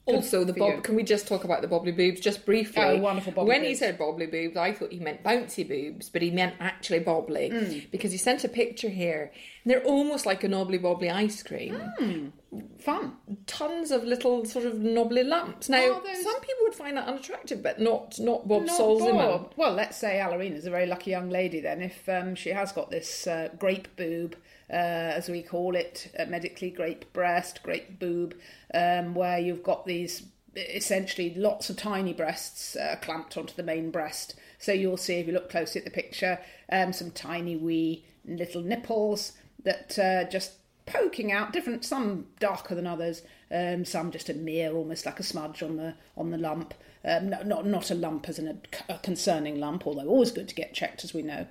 Also, 0.05 0.43
the 0.45 0.53
bob. 0.53 0.75
you. 0.75 0.81
Can 0.81 0.95
we 0.95 1.03
just 1.03 1.27
talk 1.27 1.43
about 1.43 1.61
the 1.61 1.67
bobbly 1.67 1.95
boobs 1.95 2.19
just 2.21 2.45
briefly? 2.45 2.81
Oh, 2.83 2.97
wonderful 2.99 3.33
bobbly 3.33 3.47
When 3.47 3.63
he 3.63 3.75
said 3.75 3.97
bobbly 3.99 4.31
boobs, 4.31 4.55
I 4.55 4.71
thought 4.71 4.91
he 4.91 4.99
meant 4.99 5.21
bouncy 5.23 5.67
boobs, 5.67 6.09
but 6.09 6.21
he 6.21 6.31
meant 6.31 6.55
actually 6.59 7.01
bobbly 7.01 7.51
Mm. 7.51 7.91
because 7.91 8.11
he 8.11 8.17
sent 8.17 8.43
a 8.43 8.49
picture 8.49 8.89
here. 8.89 9.31
They're 9.65 9.83
almost 9.83 10.25
like 10.25 10.43
a 10.43 10.47
knobbly 10.47 10.79
bobbly 10.79 11.13
ice 11.13 11.43
cream. 11.43 11.79
Mm. 11.99 12.31
fun. 12.79 13.13
Tons 13.45 13.91
of 13.91 14.03
little 14.03 14.43
sort 14.45 14.65
of 14.65 14.79
knobbly 14.79 15.23
lumps. 15.23 15.69
Now, 15.69 15.99
those- 15.99 16.23
some 16.23 16.41
people 16.41 16.63
would 16.63 16.75
find 16.75 16.97
that 16.97 17.07
unattractive, 17.07 17.61
but 17.61 17.79
not 17.79 18.19
not 18.19 18.47
Bob 18.47 18.65
Not. 18.65 18.77
Bob. 18.77 19.53
Well, 19.55 19.73
let's 19.73 19.97
say 19.97 20.19
Alarina's 20.19 20.65
a 20.65 20.71
very 20.71 20.85
lucky 20.87 21.11
young 21.11 21.29
lady 21.29 21.61
then, 21.61 21.81
if 21.81 22.09
um, 22.09 22.35
she 22.35 22.49
has 22.49 22.71
got 22.71 22.89
this 22.89 23.27
uh, 23.27 23.49
grape 23.59 23.95
boob, 23.95 24.35
uh, 24.69 24.73
as 24.73 25.29
we 25.29 25.43
call 25.43 25.75
it, 25.75 26.11
uh, 26.17 26.25
medically 26.25 26.71
grape 26.71 27.11
breast, 27.13 27.61
grape 27.63 27.99
boob, 27.99 28.35
um, 28.73 29.13
where 29.13 29.37
you've 29.39 29.63
got 29.63 29.85
these 29.85 30.23
essentially 30.55 31.33
lots 31.35 31.69
of 31.69 31.77
tiny 31.77 32.13
breasts 32.13 32.75
uh, 32.75 32.97
clamped 33.01 33.37
onto 33.37 33.53
the 33.55 33.63
main 33.63 33.89
breast. 33.91 34.35
So 34.59 34.71
you'll 34.73 34.97
see 34.97 35.15
if 35.15 35.27
you 35.27 35.33
look 35.33 35.49
closely 35.49 35.79
at 35.79 35.85
the 35.85 35.91
picture, 35.91 36.39
um, 36.69 36.91
some 36.93 37.11
tiny 37.11 37.55
wee 37.55 38.03
little 38.25 38.61
nipples 38.61 39.31
that 39.63 39.97
uh, 39.99 40.29
just 40.29 40.53
poking 40.85 41.31
out 41.31 41.53
different 41.53 41.85
some 41.85 42.25
darker 42.39 42.73
than 42.75 42.87
others 42.87 43.21
um, 43.51 43.85
some 43.85 44.11
just 44.11 44.29
a 44.29 44.33
mere 44.33 44.71
almost 44.73 45.05
like 45.05 45.19
a 45.19 45.23
smudge 45.23 45.61
on 45.61 45.77
the 45.77 45.93
on 46.17 46.31
the 46.31 46.37
lump. 46.37 46.73
Um, 47.03 47.29
no, 47.31 47.41
not 47.43 47.65
not 47.65 47.91
a 47.91 47.95
lump 47.95 48.29
as 48.29 48.39
in 48.39 48.47
a, 48.47 48.55
a 48.93 48.97
concerning 48.99 49.59
lump 49.59 49.85
although 49.85 50.07
always 50.07 50.31
good 50.31 50.47
to 50.47 50.55
get 50.55 50.73
checked 50.73 51.03
as 51.03 51.13
we 51.13 51.21
know. 51.21 51.45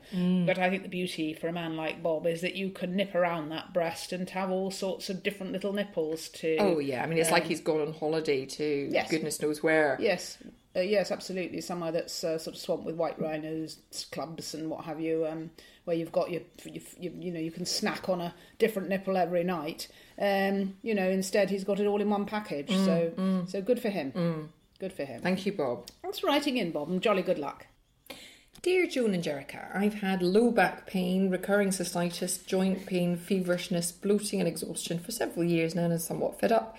But 0.46 0.58
I 0.58 0.70
think 0.70 0.82
the 0.82 0.88
beauty 0.88 1.34
for 1.34 1.48
a 1.48 1.52
man 1.52 1.76
like 1.76 2.02
Bob 2.02 2.26
is 2.26 2.40
that 2.40 2.54
you 2.54 2.70
can 2.70 2.96
nip 2.96 3.14
around 3.14 3.50
that 3.50 3.72
breast 3.74 4.12
and 4.12 4.28
have 4.30 4.50
all 4.50 4.70
sorts 4.70 5.10
of 5.10 5.22
different 5.22 5.52
little 5.52 5.72
nipples 5.72 6.28
to 6.30 6.56
Oh 6.58 6.78
yeah, 6.78 7.02
I 7.02 7.06
mean 7.06 7.18
it's 7.18 7.30
like 7.30 7.44
he's 7.44 7.60
gone 7.60 7.80
on 7.80 7.92
holiday 7.92 8.46
to 8.46 8.86
Um, 8.86 8.94
Yes. 8.94 9.10
goodness 9.10 9.40
knows 9.42 9.62
where. 9.62 9.96
Yes, 10.00 10.38
uh, 10.76 10.80
yes, 10.80 11.10
absolutely. 11.10 11.60
Somewhere 11.60 11.92
that's 11.92 12.22
uh, 12.22 12.38
sort 12.38 12.54
of 12.54 12.60
swamped 12.62 12.84
with 12.86 12.94
white 12.94 13.20
rhinos, 13.20 13.78
clubs, 14.12 14.54
and 14.54 14.70
what 14.70 14.84
have 14.84 15.00
you, 15.00 15.26
um, 15.26 15.50
where 15.84 15.96
you've 15.96 16.12
got 16.12 16.30
your, 16.30 16.42
you, 16.64 16.80
you, 16.98 17.12
you 17.18 17.32
know, 17.32 17.40
you 17.40 17.50
can 17.50 17.66
snack 17.66 18.08
on 18.08 18.20
a 18.20 18.34
different 18.58 18.88
nipple 18.88 19.16
every 19.16 19.42
night. 19.44 19.88
Um, 20.18 20.76
you 20.82 20.94
know, 20.94 21.08
instead 21.08 21.50
he's 21.50 21.64
got 21.64 21.80
it 21.80 21.86
all 21.86 22.00
in 22.00 22.10
one 22.10 22.26
package. 22.26 22.70
so, 22.70 23.44
so 23.48 23.60
good 23.60 23.80
for 23.80 23.88
him. 23.90 24.50
Good 24.78 24.92
for 24.92 25.04
him. 25.04 25.20
Thank 25.20 25.44
you, 25.44 25.52
Bob. 25.52 25.88
Thanks 26.02 26.20
for 26.20 26.28
writing 26.28 26.56
in, 26.56 26.70
Bob, 26.70 26.88
and 26.88 27.02
jolly 27.02 27.22
good 27.22 27.38
luck. 27.38 27.66
Dear 28.62 28.86
June 28.86 29.14
and 29.14 29.22
Jericho, 29.22 29.66
I've 29.72 29.94
had 29.94 30.22
low 30.22 30.50
back 30.50 30.86
pain, 30.86 31.30
recurring 31.30 31.70
cystitis, 31.70 32.44
joint 32.44 32.84
pain, 32.84 33.16
feverishness, 33.16 33.90
bloating, 33.90 34.38
and 34.38 34.46
exhaustion 34.48 34.98
for 34.98 35.12
several 35.12 35.44
years 35.44 35.74
now 35.74 35.84
and 35.84 35.94
I'm 35.94 35.98
somewhat 35.98 36.38
fed 36.38 36.52
up. 36.52 36.76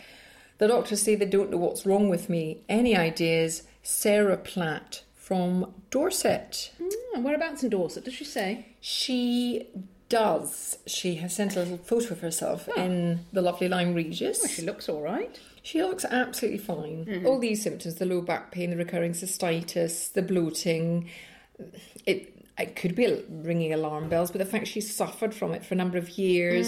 The 0.59 0.67
doctors 0.67 1.01
say 1.01 1.15
they 1.15 1.25
don't 1.25 1.49
know 1.49 1.57
what's 1.57 1.87
wrong 1.87 2.07
with 2.07 2.29
me. 2.29 2.61
Any 2.69 2.95
ideas? 2.95 3.63
Sarah 3.83 4.37
Platt 4.37 5.03
from 5.15 5.73
Dorset. 5.89 6.71
Hmm, 6.81 7.23
whereabouts 7.23 7.63
in 7.63 7.69
Dorset, 7.69 8.05
does 8.05 8.13
she 8.13 8.25
say? 8.25 8.67
She 8.79 9.67
does. 10.09 10.77
She 10.85 11.15
has 11.15 11.33
sent 11.35 11.55
a 11.55 11.59
little 11.59 11.77
photo 11.77 12.13
of 12.13 12.19
herself 12.19 12.67
in 12.75 13.25
the 13.31 13.41
lovely 13.41 13.69
Lyme 13.69 13.93
Regis. 13.93 14.53
She 14.53 14.61
looks 14.61 14.89
all 14.89 15.01
right. 15.01 15.39
She 15.63 15.81
looks 15.81 16.03
absolutely 16.05 16.57
fine. 16.59 17.23
All 17.25 17.39
these 17.39 17.61
symptoms 17.63 17.95
the 17.95 18.05
low 18.05 18.21
back 18.21 18.51
pain, 18.51 18.71
the 18.71 18.77
recurring 18.77 19.13
cystitis, 19.13 20.11
the 20.11 20.21
bloating 20.21 21.09
it, 22.05 22.30
it 22.57 22.75
could 22.75 22.95
be 22.95 23.23
ringing 23.29 23.73
alarm 23.73 24.09
bells, 24.09 24.29
but 24.29 24.39
the 24.39 24.45
fact 24.45 24.67
she's 24.67 24.93
suffered 24.93 25.33
from 25.33 25.53
it 25.53 25.65
for 25.65 25.73
a 25.73 25.77
number 25.77 25.97
of 25.97 26.09
years 26.17 26.67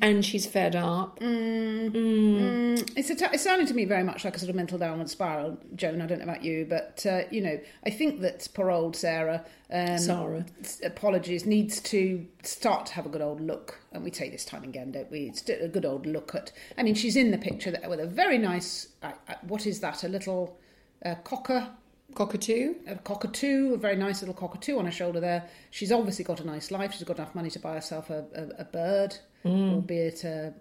and 0.00 0.24
she's 0.24 0.46
fed 0.46 0.76
up. 0.76 1.18
It's, 1.20 3.10
a 3.10 3.32
it's 3.32 3.42
sounding 3.42 3.66
to 3.66 3.74
me 3.74 3.84
very 3.84 4.04
much 4.04 4.24
like 4.24 4.36
a 4.36 4.38
sort 4.38 4.50
of 4.50 4.56
mental 4.56 4.78
downward 4.78 5.08
spiral, 5.08 5.58
Joan. 5.74 6.00
I 6.00 6.06
don't 6.06 6.18
know 6.18 6.24
about 6.24 6.44
you, 6.44 6.66
but 6.68 7.04
uh, 7.06 7.22
you 7.30 7.40
know, 7.40 7.58
I 7.84 7.90
think 7.90 8.20
that 8.20 8.46
poor 8.54 8.70
old 8.70 8.94
Sarah, 8.96 9.44
um, 9.72 9.98
Sarah. 9.98 10.46
apologies, 10.84 11.46
needs 11.46 11.80
to 11.80 12.26
start 12.42 12.86
to 12.86 12.92
have 12.94 13.06
a 13.06 13.08
good 13.08 13.22
old 13.22 13.40
look, 13.40 13.80
and 13.92 14.04
we 14.04 14.10
take 14.10 14.30
this 14.30 14.44
time 14.44 14.62
again, 14.62 14.92
don't 14.92 15.10
we? 15.10 15.20
It's 15.28 15.48
a 15.48 15.68
good 15.68 15.86
old 15.86 16.06
look 16.06 16.34
at. 16.34 16.52
I 16.76 16.82
mean, 16.82 16.94
she's 16.94 17.16
in 17.16 17.30
the 17.30 17.38
picture 17.38 17.70
that, 17.70 17.88
with 17.88 18.00
a 18.00 18.06
very 18.06 18.38
nice. 18.38 18.88
Uh, 19.02 19.12
what 19.42 19.66
is 19.66 19.80
that? 19.80 20.04
A 20.04 20.08
little 20.08 20.58
uh, 21.04 21.14
cocker 21.24 21.70
Cockatoo? 22.14 22.74
a 22.86 22.96
cockatoo, 22.96 23.74
a 23.74 23.76
very 23.76 23.96
nice 23.96 24.22
little 24.22 24.34
cockatoo 24.34 24.78
on 24.78 24.86
her 24.86 24.90
shoulder 24.90 25.20
there. 25.20 25.48
She's 25.70 25.92
obviously 25.92 26.24
got 26.24 26.40
a 26.40 26.44
nice 26.46 26.70
life. 26.70 26.92
She's 26.92 27.04
got 27.04 27.18
enough 27.18 27.34
money 27.34 27.50
to 27.50 27.58
buy 27.58 27.74
herself 27.74 28.10
a, 28.10 28.24
a, 28.34 28.62
a 28.62 28.64
bird, 28.64 29.16
albeit 29.44 30.24
a, 30.24 30.52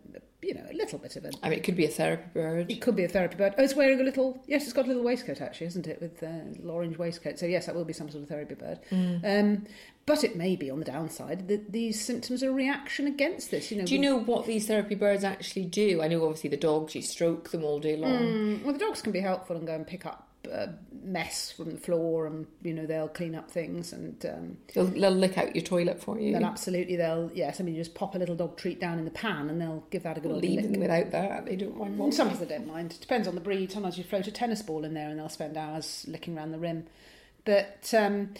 you 0.41 0.53
know, 0.53 0.65
a 0.69 0.73
little 0.73 0.99
bit 0.99 1.15
of 1.15 1.25
a. 1.25 1.31
I 1.41 1.49
mean, 1.49 1.57
it 1.57 1.63
could 1.63 1.75
be 1.75 1.86
a 1.86 1.89
therapy 1.89 2.25
bird. 2.33 2.69
It 2.69 2.81
could 2.81 2.95
be 2.95 3.05
a 3.05 3.07
therapy 3.07 3.36
bird. 3.38 3.55
Oh, 3.57 3.63
it's 3.63 3.75
wearing 3.75 3.99
a 3.99 4.03
little. 4.03 4.43
Yes, 4.45 4.65
it's 4.65 4.73
got 4.73 4.86
a 4.86 4.88
little 4.88 5.03
waistcoat 5.03 5.41
actually, 5.41 5.67
isn't 5.67 5.88
it, 5.88 5.99
with 6.01 6.21
uh, 6.21 6.27
a 6.27 6.51
little 6.57 6.71
orange 6.71 6.97
waistcoat. 6.97 7.39
So 7.39 7.45
yes, 7.45 7.65
that 7.65 7.75
will 7.75 7.86
be 7.86 7.93
some 7.93 8.10
sort 8.10 8.23
of 8.23 8.29
therapy 8.29 8.55
bird. 8.55 8.79
Um, 8.91 9.65
but 10.05 10.23
it 10.23 10.36
may 10.38 10.55
be 10.55 10.69
on 10.69 10.79
the 10.79 10.86
downside 10.86 11.47
that 11.47 11.71
these 11.73 11.99
symptoms 12.03 12.43
are 12.43 12.49
a 12.49 12.53
reaction 12.53 13.07
against 13.07 13.51
this. 13.51 13.71
You 13.71 13.79
know. 13.79 13.86
Do 13.86 13.93
you 13.93 13.99
know 13.99 14.17
what 14.19 14.45
these 14.45 14.67
therapy 14.67 14.95
birds 14.95 15.23
actually 15.23 15.65
do? 15.65 16.01
I 16.01 16.07
know 16.07 16.23
obviously 16.23 16.49
the 16.49 16.57
dogs, 16.57 16.93
you 16.93 17.01
stroke 17.01 17.49
them 17.49 17.63
all 17.63 17.79
day 17.79 17.95
long. 17.97 18.63
Well, 18.63 18.73
the 18.73 18.79
dogs 18.79 19.01
can 19.01 19.12
be 19.12 19.21
helpful 19.21 19.57
and 19.57 19.65
go 19.65 19.73
and 19.73 19.88
pick 19.88 20.05
up 20.05 20.26
uh, 20.51 20.67
mess 21.03 21.51
from 21.51 21.71
the 21.71 21.77
floor, 21.77 22.25
and 22.27 22.47
you 22.62 22.73
know 22.73 22.86
they'll 22.86 23.07
clean 23.07 23.36
up 23.36 23.49
things, 23.51 23.93
and 23.93 24.25
um, 24.25 24.57
They'll, 24.73 24.86
they'll 24.86 25.12
lick 25.12 25.38
out 25.38 25.55
your 25.55 25.63
toilet 25.63 26.01
for 26.01 26.19
you. 26.19 26.33
they'll 26.33 26.45
absolutely 26.45 26.95
they'll 26.95 27.31
yes. 27.33 27.60
I 27.60 27.63
mean, 27.63 27.75
you 27.75 27.81
just 27.81 27.95
pop 27.95 28.15
a 28.15 28.17
little 28.17 28.36
dog 28.36 28.57
treat 28.57 28.79
down 28.79 28.99
in 28.99 29.05
the 29.05 29.12
pan, 29.12 29.49
and 29.49 29.60
they'll 29.62 29.83
give 29.89 30.03
that 30.03 30.17
a 30.17 30.21
good 30.21 30.31
old 30.31 30.41
Leave 30.41 30.63
lick. 30.69 30.79
without 30.79 31.12
that. 31.12 31.45
They 31.45 31.55
don't 31.55 31.77
mind. 31.97 32.13
Sometimes 32.13 32.39
they 32.39 32.45
don't 32.45 32.67
mind. 32.67 32.93
It 32.93 33.01
depends 33.01 33.27
on 33.27 33.36
the 33.36 33.41
breed. 33.41 33.71
Sometimes 33.71 33.97
you 33.97 34.03
float 34.03 34.27
a 34.27 34.31
tennis 34.31 34.62
ball 34.62 34.83
in 34.86 34.93
there 34.93 35.10
and 35.10 35.19
they'll 35.19 35.29
spend 35.29 35.57
hours 35.57 36.05
licking 36.07 36.38
around 36.38 36.51
the 36.51 36.60
rim. 36.60 36.86
But 37.45 37.93
um, 37.97 38.33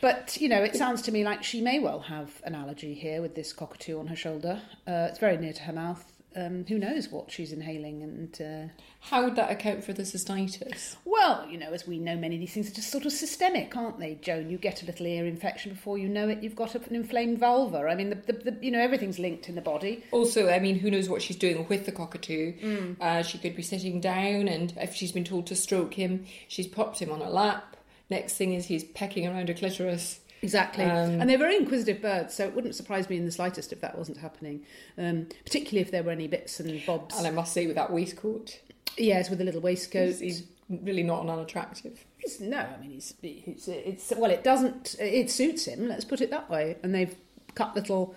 but 0.00 0.36
you 0.40 0.48
know, 0.48 0.62
it 0.62 0.76
sounds 0.76 1.02
to 1.02 1.12
me 1.12 1.24
like 1.24 1.42
she 1.44 1.60
may 1.60 1.78
well 1.78 2.00
have 2.00 2.40
an 2.44 2.54
allergy 2.54 2.94
here 2.94 3.22
with 3.22 3.34
this 3.34 3.52
cockatoo 3.52 3.98
on 3.98 4.08
her 4.08 4.16
shoulder. 4.16 4.60
Uh, 4.86 5.06
it's 5.10 5.18
very 5.18 5.36
near 5.36 5.52
to 5.52 5.62
her 5.62 5.72
mouth. 5.72 6.12
Um, 6.36 6.66
who 6.68 6.78
knows 6.78 7.08
what 7.08 7.30
she's 7.30 7.50
inhaling? 7.50 8.02
And 8.02 8.40
uh, 8.42 8.72
How 9.00 9.24
would 9.24 9.36
that 9.36 9.50
account 9.50 9.82
for 9.82 9.94
the 9.94 10.02
cystitis? 10.02 10.96
well, 11.06 11.46
you 11.48 11.56
know, 11.56 11.72
as 11.72 11.86
we 11.86 11.98
know, 11.98 12.14
many 12.16 12.36
of 12.36 12.40
these 12.40 12.52
things 12.52 12.70
are 12.70 12.74
just 12.74 12.90
sort 12.90 13.06
of 13.06 13.12
systemic, 13.12 13.74
aren't 13.74 13.98
they, 13.98 14.16
Joan? 14.16 14.50
You 14.50 14.58
get 14.58 14.82
a 14.82 14.86
little 14.86 15.06
ear 15.06 15.26
infection 15.26 15.72
before 15.72 15.96
you 15.96 16.08
know 16.08 16.28
it. 16.28 16.42
You've 16.42 16.54
got 16.54 16.74
an 16.74 16.94
inflamed 16.94 17.38
vulva. 17.38 17.78
I 17.88 17.94
mean, 17.94 18.10
the, 18.10 18.16
the, 18.16 18.50
the, 18.50 18.58
you 18.60 18.70
know, 18.70 18.80
everything's 18.80 19.18
linked 19.18 19.48
in 19.48 19.54
the 19.54 19.62
body. 19.62 20.04
Also, 20.12 20.50
I 20.50 20.58
mean, 20.58 20.78
who 20.78 20.90
knows 20.90 21.08
what 21.08 21.22
she's 21.22 21.36
doing 21.36 21.66
with 21.68 21.86
the 21.86 21.92
cockatoo? 21.92 22.52
Mm. 22.60 23.00
Uh, 23.00 23.22
she 23.22 23.38
could 23.38 23.56
be 23.56 23.62
sitting 23.62 24.00
down, 24.00 24.48
and 24.48 24.74
if 24.76 24.94
she's 24.94 25.12
been 25.12 25.24
told 25.24 25.46
to 25.46 25.56
stroke 25.56 25.94
him, 25.94 26.26
she's 26.48 26.66
popped 26.66 27.00
him 27.00 27.10
on 27.10 27.20
her 27.20 27.30
lap. 27.30 27.76
Next 28.10 28.34
thing 28.34 28.52
is 28.52 28.66
he's 28.66 28.84
pecking 28.84 29.26
around 29.26 29.48
her 29.48 29.54
clitoris. 29.54 30.20
Exactly. 30.46 30.84
Um, 30.84 31.20
and 31.20 31.28
they're 31.28 31.38
very 31.38 31.56
inquisitive 31.56 32.00
birds, 32.00 32.34
so 32.34 32.44
it 32.44 32.54
wouldn't 32.54 32.76
surprise 32.76 33.10
me 33.10 33.16
in 33.16 33.24
the 33.24 33.32
slightest 33.32 33.72
if 33.72 33.80
that 33.80 33.98
wasn't 33.98 34.18
happening, 34.18 34.62
um, 34.96 35.26
particularly 35.44 35.80
if 35.80 35.90
there 35.90 36.04
were 36.04 36.12
any 36.12 36.28
bits 36.28 36.60
and 36.60 36.84
bobs. 36.86 37.18
And 37.18 37.26
I 37.26 37.30
must 37.30 37.52
say, 37.52 37.66
with 37.66 37.74
that 37.74 37.92
waistcoat, 37.92 38.60
yes, 38.96 39.28
with 39.28 39.40
a 39.40 39.44
little 39.44 39.60
waistcoat. 39.60 40.14
he's, 40.14 40.44
really 40.68 41.02
not 41.02 41.22
an 41.22 41.30
unattractive. 41.30 42.04
He's- 42.18 42.40
no, 42.40 42.58
I 42.58 42.80
mean, 42.80 42.90
he's, 42.90 43.14
it's, 43.22 43.68
it's, 43.68 44.12
well, 44.16 44.30
it 44.30 44.42
doesn't, 44.42 44.96
it 44.98 45.30
suits 45.30 45.64
him, 45.64 45.88
let's 45.88 46.04
put 46.04 46.20
it 46.20 46.30
that 46.30 46.48
way. 46.48 46.76
And 46.82 46.94
they've 46.94 47.14
cut 47.54 47.74
little 47.74 48.14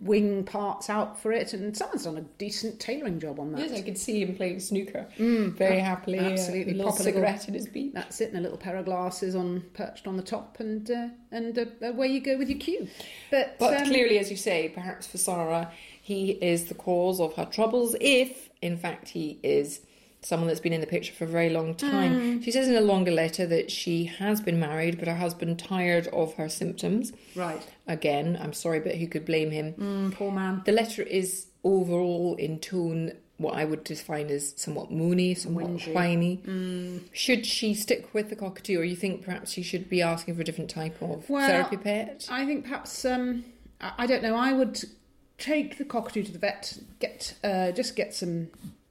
wing 0.00 0.44
parts 0.44 0.88
out 0.88 1.20
for 1.20 1.30
it, 1.32 1.52
and 1.52 1.76
someone's 1.76 2.04
done 2.04 2.16
a 2.16 2.22
decent 2.38 2.80
tailoring 2.80 3.20
job 3.20 3.38
on 3.38 3.52
that. 3.52 3.60
Yes, 3.68 3.78
I 3.78 3.82
could 3.82 3.98
see 3.98 4.22
him 4.22 4.34
playing 4.34 4.60
snooker 4.60 5.06
very 5.18 5.78
happily. 5.78 6.18
uh, 6.18 6.30
absolutely. 6.30 6.72
a 6.72 6.76
little 6.76 6.92
Pop 6.92 7.00
a 7.00 7.02
little- 7.04 7.12
cigarette 7.20 7.48
in 7.48 7.54
his 7.54 7.66
beak. 7.68 7.94
That's 7.94 8.20
it, 8.20 8.30
and 8.30 8.38
a 8.38 8.40
little 8.40 8.58
pair 8.58 8.76
of 8.76 8.86
glasses 8.86 9.34
on 9.34 9.62
perched 9.74 10.06
on 10.06 10.16
the 10.16 10.22
top, 10.22 10.58
and 10.60 10.90
uh, 10.90 11.08
and 11.30 11.58
uh, 11.58 11.64
away 11.82 12.08
you 12.08 12.20
go 12.20 12.36
with 12.38 12.48
your 12.48 12.58
cue. 12.58 12.88
But, 13.30 13.56
But 13.58 13.80
um, 13.82 13.86
clearly, 13.86 14.18
as 14.18 14.30
you 14.30 14.36
say, 14.36 14.68
perhaps 14.70 15.06
for 15.06 15.18
Sarah, 15.18 15.70
he 16.00 16.30
is 16.30 16.64
the 16.66 16.74
cause 16.74 17.20
of 17.20 17.34
her 17.34 17.44
troubles, 17.44 17.94
if 18.00 18.48
in 18.62 18.76
fact 18.76 19.08
he 19.10 19.38
is 19.42 19.80
someone 20.22 20.48
that's 20.48 20.60
been 20.60 20.72
in 20.72 20.80
the 20.80 20.86
picture 20.86 21.12
for 21.12 21.24
a 21.24 21.28
very 21.28 21.50
long 21.50 21.74
time. 21.74 22.42
She 22.42 22.50
says 22.50 22.68
in 22.68 22.76
a 22.76 22.80
longer 22.80 23.10
letter 23.10 23.46
that 23.46 23.70
she 23.70 24.04
has 24.04 24.40
been 24.40 24.60
married, 24.60 24.98
but 24.98 25.08
her 25.08 25.14
husband 25.16 25.58
tired 25.58 26.06
of 26.08 26.34
her 26.34 26.48
symptoms. 26.48 27.12
right, 27.34 27.66
Again, 27.86 28.38
I'm 28.40 28.52
sorry, 28.52 28.80
but 28.80 28.96
who 28.96 29.06
could 29.06 29.24
blame 29.24 29.50
him? 29.50 29.72
mm, 29.74 30.12
poor 30.14 30.30
man. 30.30 30.62
The 30.64 30.72
letter 30.72 31.02
is 31.02 31.46
overall 31.64 32.34
in 32.36 32.58
tone 32.58 33.12
what 33.38 33.54
I 33.54 33.64
would 33.64 33.84
define 33.84 34.26
as 34.28 34.52
somewhat 34.58 34.90
moony, 34.92 35.34
somewhat 35.34 35.64
Whingy. 35.64 35.94
whiny. 35.94 37.00
Should 37.12 37.46
she 37.46 37.72
stick 37.72 38.12
with 38.12 38.28
the 38.28 38.36
cockatoo, 38.36 38.78
or 38.78 38.84
you 38.84 38.96
think 38.96 39.24
perhaps 39.24 39.52
she 39.52 39.62
should 39.62 39.88
be 39.88 40.02
asking 40.02 40.34
for 40.34 40.42
a 40.42 40.44
different 40.44 40.68
type 40.68 41.00
of 41.00 41.28
Well, 41.30 41.46
therapy 41.48 41.78
pet? 41.78 42.26
I 42.30 42.44
think 42.44 42.64
perhaps 42.64 43.02
um, 43.06 43.44
I, 43.80 43.92
I 44.00 44.06
don't 44.06 44.22
know. 44.22 44.36
I 44.36 44.52
would 44.52 44.84
take 45.38 45.78
the 45.78 45.86
cockatoo 45.86 46.22
to 46.24 46.30
the 46.32 46.38
vet, 46.38 46.78
get 46.98 47.34
uh, 47.42 47.70
just 47.72 47.96
get 47.96 48.12
some 48.14 48.48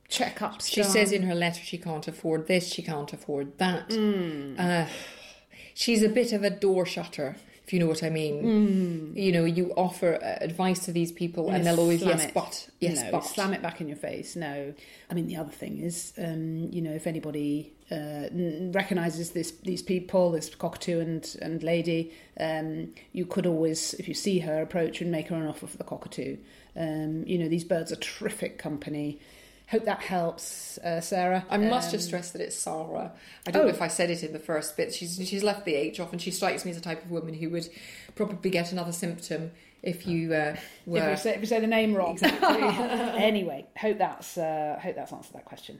checkups. 0.09 0.67
She 0.67 0.81
done. 0.81 0.89
says 0.91 1.11
in 1.11 1.23
her 1.23 1.35
letter 1.35 1.61
she 1.63 1.77
can't 1.77 2.07
afford 2.07 2.47
this, 2.47 2.67
she 2.73 2.81
can't 2.81 3.11
afford 3.13 3.57
that. 3.57 3.91
Hmm. 3.91 4.55
Uh, 4.57 4.85
she's 5.73 6.03
a 6.03 6.09
bit 6.09 6.33
of 6.33 6.43
a 6.43 6.49
door 6.49 6.85
shutter, 6.85 7.35
if 7.65 7.73
you 7.73 7.79
know 7.79 7.85
what 7.87 8.03
I 8.03 8.09
mean. 8.09 9.13
You 9.15 9.31
know, 9.31 9.45
you 9.45 9.71
offer 9.77 10.15
uh, 10.15 10.43
advice 10.43 10.79
to 10.85 10.91
these 10.91 11.11
people, 11.11 11.49
and 11.49 11.63
Yes, 11.63 11.65
they'll 11.65 11.79
always 11.83 12.01
yes, 12.01 12.25
it. 12.25 12.33
but 12.33 12.69
yes, 12.79 13.03
no, 13.03 13.11
but 13.11 13.21
slam 13.25 13.53
it 13.53 13.61
back 13.61 13.81
in 13.81 13.87
your 13.87 13.97
face. 13.97 14.35
No, 14.35 14.73
I 15.09 15.13
mean 15.13 15.27
the 15.27 15.37
other 15.37 15.51
thing 15.51 15.79
is, 15.79 16.13
um, 16.17 16.69
you 16.71 16.81
know, 16.81 16.91
if 16.91 17.05
anybody 17.05 17.73
uh, 17.91 18.29
recognizes 18.71 19.31
this, 19.31 19.51
these 19.63 19.81
people, 19.83 20.31
this 20.31 20.53
cockatoo 20.55 20.99
and 20.99 21.35
and 21.41 21.61
lady, 21.61 22.11
um, 22.39 22.93
you 23.13 23.25
could 23.25 23.45
always, 23.45 23.93
if 23.95 24.07
you 24.07 24.13
see 24.15 24.39
her, 24.39 24.61
approach 24.61 25.01
and 25.01 25.11
make 25.11 25.27
her 25.27 25.35
an 25.35 25.47
offer 25.47 25.67
for 25.67 25.77
the 25.77 25.83
cockatoo. 25.83 26.37
Um, 26.75 27.23
you 27.27 27.37
know, 27.37 27.47
these 27.49 27.63
birds 27.63 27.91
are 27.91 27.95
terrific 27.97 28.57
company. 28.57 29.19
Hope 29.69 29.85
that 29.85 30.01
helps, 30.01 30.79
uh, 30.79 30.99
Sarah. 30.99 31.45
I 31.49 31.57
must 31.57 31.89
Um, 31.89 31.91
just 31.91 32.07
stress 32.07 32.31
that 32.31 32.41
it's 32.41 32.55
Sarah. 32.55 33.11
I 33.45 33.51
don't 33.51 33.61
Oh. 33.61 33.65
know 33.65 33.71
if 33.71 33.81
I 33.83 33.87
said 33.87 34.09
it 34.09 34.23
in 34.23 34.33
the 34.33 34.39
first 34.39 34.75
bit. 34.75 34.93
She's 34.93 35.15
she's 35.27 35.43
left 35.43 35.63
the 35.65 35.75
H 35.75 35.99
off, 35.99 36.11
and 36.11 36.19
she 36.21 36.31
strikes 36.31 36.65
me 36.65 36.71
as 36.71 36.77
a 36.77 36.81
type 36.81 37.03
of 37.05 37.11
woman 37.11 37.35
who 37.35 37.49
would 37.51 37.69
probably 38.15 38.49
get 38.49 38.71
another 38.71 38.91
symptom 38.91 39.51
if 39.83 40.07
you 40.07 40.33
uh, 40.33 40.55
were. 40.87 40.97
If 40.97 41.09
you, 41.11 41.17
say, 41.17 41.35
if 41.35 41.41
you 41.41 41.45
say 41.45 41.59
the 41.59 41.67
name 41.67 41.93
wrong. 41.93 42.17
anyway, 42.23 43.67
hope 43.77 43.99
that's 43.99 44.37
uh, 44.39 44.79
hope 44.81 44.95
that's 44.95 45.13
answered 45.13 45.33
that 45.33 45.45
question. 45.45 45.79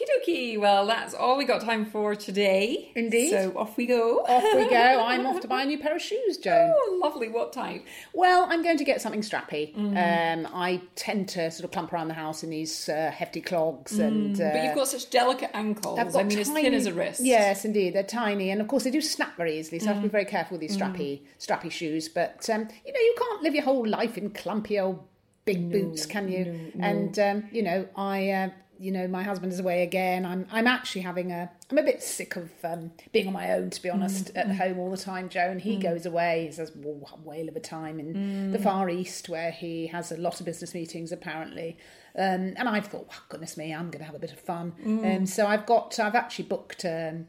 Okie 0.00 0.06
dokie. 0.26 0.58
Well, 0.60 0.86
that's 0.86 1.14
all 1.14 1.36
we 1.36 1.44
got 1.44 1.60
time 1.60 1.84
for 1.84 2.14
today. 2.14 2.90
Indeed. 2.94 3.30
So 3.30 3.52
off 3.56 3.76
we 3.76 3.86
go. 3.86 4.20
Off 4.26 4.44
we 4.54 4.68
go. 4.68 4.76
I'm 5.04 5.26
off 5.26 5.40
to 5.40 5.48
buy 5.48 5.62
a 5.62 5.66
new 5.66 5.78
pair 5.82 5.96
of 5.96 6.02
shoes, 6.02 6.38
Joan. 6.38 6.72
Oh, 6.74 6.98
lovely. 7.02 7.28
What 7.28 7.52
type? 7.52 7.84
Well, 8.12 8.46
I'm 8.48 8.62
going 8.62 8.78
to 8.78 8.84
get 8.84 9.00
something 9.00 9.20
strappy. 9.20 9.74
Mm. 9.74 10.44
Um, 10.46 10.52
I 10.54 10.80
tend 10.96 11.28
to 11.30 11.50
sort 11.50 11.64
of 11.64 11.70
clump 11.72 11.92
around 11.92 12.08
the 12.08 12.14
house 12.14 12.42
in 12.42 12.50
these 12.50 12.88
uh, 12.88 13.10
hefty 13.14 13.40
clogs, 13.40 13.98
and 13.98 14.36
uh, 14.40 14.44
Mm. 14.44 14.52
But 14.52 14.64
you've 14.64 14.74
got 14.74 14.88
such 14.88 15.10
delicate 15.10 15.50
ankles. 15.54 15.98
I've 15.98 16.12
got 16.12 16.20
I 16.20 16.24
mean, 16.24 16.38
as 16.38 16.48
thin 16.48 16.74
as 16.74 16.86
a 16.86 16.92
wrist. 16.94 17.20
Yes, 17.22 17.64
indeed, 17.64 17.94
they're 17.94 18.02
tiny, 18.02 18.50
and 18.50 18.60
of 18.60 18.68
course 18.68 18.84
they 18.84 18.90
do 18.90 19.00
snap 19.00 19.36
very 19.36 19.58
easily. 19.58 19.78
So 19.78 19.86
I 19.90 19.92
have 19.94 19.96
to 19.98 20.02
be 20.02 20.08
Mm. 20.08 20.12
very 20.12 20.24
careful 20.24 20.54
with 20.58 20.60
these 20.62 20.76
strappy, 20.76 21.20
strappy 21.38 21.70
shoes. 21.70 22.08
But 22.08 22.48
um, 22.50 22.68
you 22.86 22.92
know, 22.92 23.00
you 23.00 23.14
can't 23.18 23.42
live 23.42 23.54
your 23.54 23.64
whole 23.64 23.86
life 23.86 24.16
in 24.18 24.30
clumpy 24.30 24.78
old 24.78 25.04
big 25.44 25.70
boots, 25.70 26.06
can 26.06 26.28
you? 26.30 26.72
And 26.80 27.18
um, 27.18 27.44
you 27.52 27.62
know, 27.62 27.86
I. 27.96 28.30
Uh, 28.30 28.48
you 28.80 28.90
know, 28.90 29.06
my 29.06 29.22
husband 29.22 29.52
is 29.52 29.60
away 29.60 29.82
again. 29.82 30.24
I'm 30.24 30.46
I'm 30.50 30.66
actually 30.66 31.02
having 31.02 31.30
a 31.32 31.50
I'm 31.70 31.76
a 31.76 31.82
bit 31.82 32.02
sick 32.02 32.36
of 32.36 32.50
um, 32.64 32.92
being 33.12 33.26
on 33.26 33.34
my 33.34 33.52
own, 33.52 33.68
to 33.68 33.82
be 33.82 33.90
honest, 33.90 34.30
at 34.34 34.50
home 34.56 34.78
all 34.78 34.90
the 34.90 34.96
time, 34.96 35.28
Joe. 35.28 35.50
And 35.50 35.60
he 35.60 35.76
goes 35.76 36.06
away. 36.06 36.46
He 36.46 36.52
says 36.52 36.72
well, 36.74 37.08
a 37.12 37.16
whale 37.28 37.48
of 37.48 37.56
a 37.56 37.60
time 37.60 38.00
in 38.00 38.52
the 38.52 38.58
Far 38.58 38.88
East, 38.88 39.28
where 39.28 39.50
he 39.50 39.88
has 39.88 40.10
a 40.10 40.16
lot 40.16 40.40
of 40.40 40.46
business 40.46 40.72
meetings, 40.72 41.12
apparently. 41.12 41.76
Um, 42.16 42.54
and 42.56 42.68
I've 42.68 42.86
thought, 42.86 43.06
well, 43.08 43.18
goodness 43.28 43.56
me, 43.58 43.72
I'm 43.74 43.90
going 43.90 44.00
to 44.00 44.06
have 44.06 44.14
a 44.14 44.18
bit 44.18 44.32
of 44.32 44.40
fun. 44.40 44.72
Um, 45.04 45.26
so 45.26 45.46
I've 45.46 45.66
got 45.66 45.98
I've 45.98 46.14
actually 46.14 46.46
booked. 46.46 46.84
Um, 46.84 47.26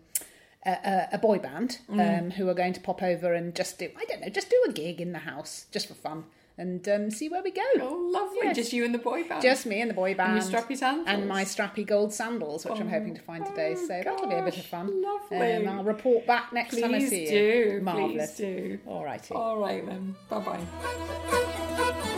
a, 0.63 0.69
a, 0.69 1.09
a 1.13 1.17
boy 1.17 1.39
band 1.39 1.79
um, 1.89 2.29
who 2.29 2.47
are 2.47 2.53
going 2.53 2.73
to 2.73 2.79
pop 2.79 3.01
over 3.01 3.33
and 3.33 3.55
just 3.55 3.79
do 3.79 3.89
I 3.97 4.05
don't 4.05 4.21
know, 4.21 4.29
just 4.29 4.51
do 4.51 4.63
a 4.69 4.71
gig 4.71 5.01
in 5.01 5.11
the 5.11 5.17
house 5.17 5.65
just 5.71 5.87
for 5.87 5.95
fun 5.95 6.25
and 6.57 6.87
um, 6.89 7.09
see 7.09 7.29
where 7.29 7.41
we 7.41 7.51
go. 7.51 7.61
Oh, 7.79 8.09
lovely. 8.13 8.39
Yes. 8.43 8.55
Just 8.55 8.73
you 8.73 8.83
and 8.85 8.93
the 8.93 8.99
boy 8.99 9.23
band. 9.27 9.41
Just 9.41 9.65
me 9.65 9.81
and 9.81 9.89
the 9.89 9.93
boy 9.95 10.13
band. 10.13 10.37
And 10.37 10.51
your 10.51 10.61
strappy 10.61 10.77
sandals. 10.77 11.07
And 11.07 11.27
my 11.27 11.43
strappy 11.43 11.85
gold 11.85 12.13
sandals, 12.13 12.65
which 12.65 12.79
I'm 12.79 12.89
hoping 12.89 13.15
to 13.15 13.21
find 13.21 13.45
today. 13.45 13.73
oh, 13.77 13.87
So 13.87 14.01
that'll 14.03 14.27
be 14.27 14.35
a 14.35 14.43
bit 14.43 14.57
of 14.57 14.65
fun. 14.65 15.01
lovely. 15.01 15.55
Um, 15.55 15.67
I'll 15.67 15.83
report 15.83 16.27
back 16.27 16.51
next 16.53 16.79
time 16.79 16.93
I 16.93 16.99
Please 16.99 17.09
see 17.09 17.25
do. 17.25 17.35
you. 17.75 17.81
Marvellous. 17.81 18.35
Please 18.35 18.37
do. 18.37 18.79
All 18.87 19.03
righty. 19.03 19.33
All 19.33 19.57
right 19.59 19.85
then. 19.85 20.15
Bye 20.29 20.39
bye. 20.39 22.17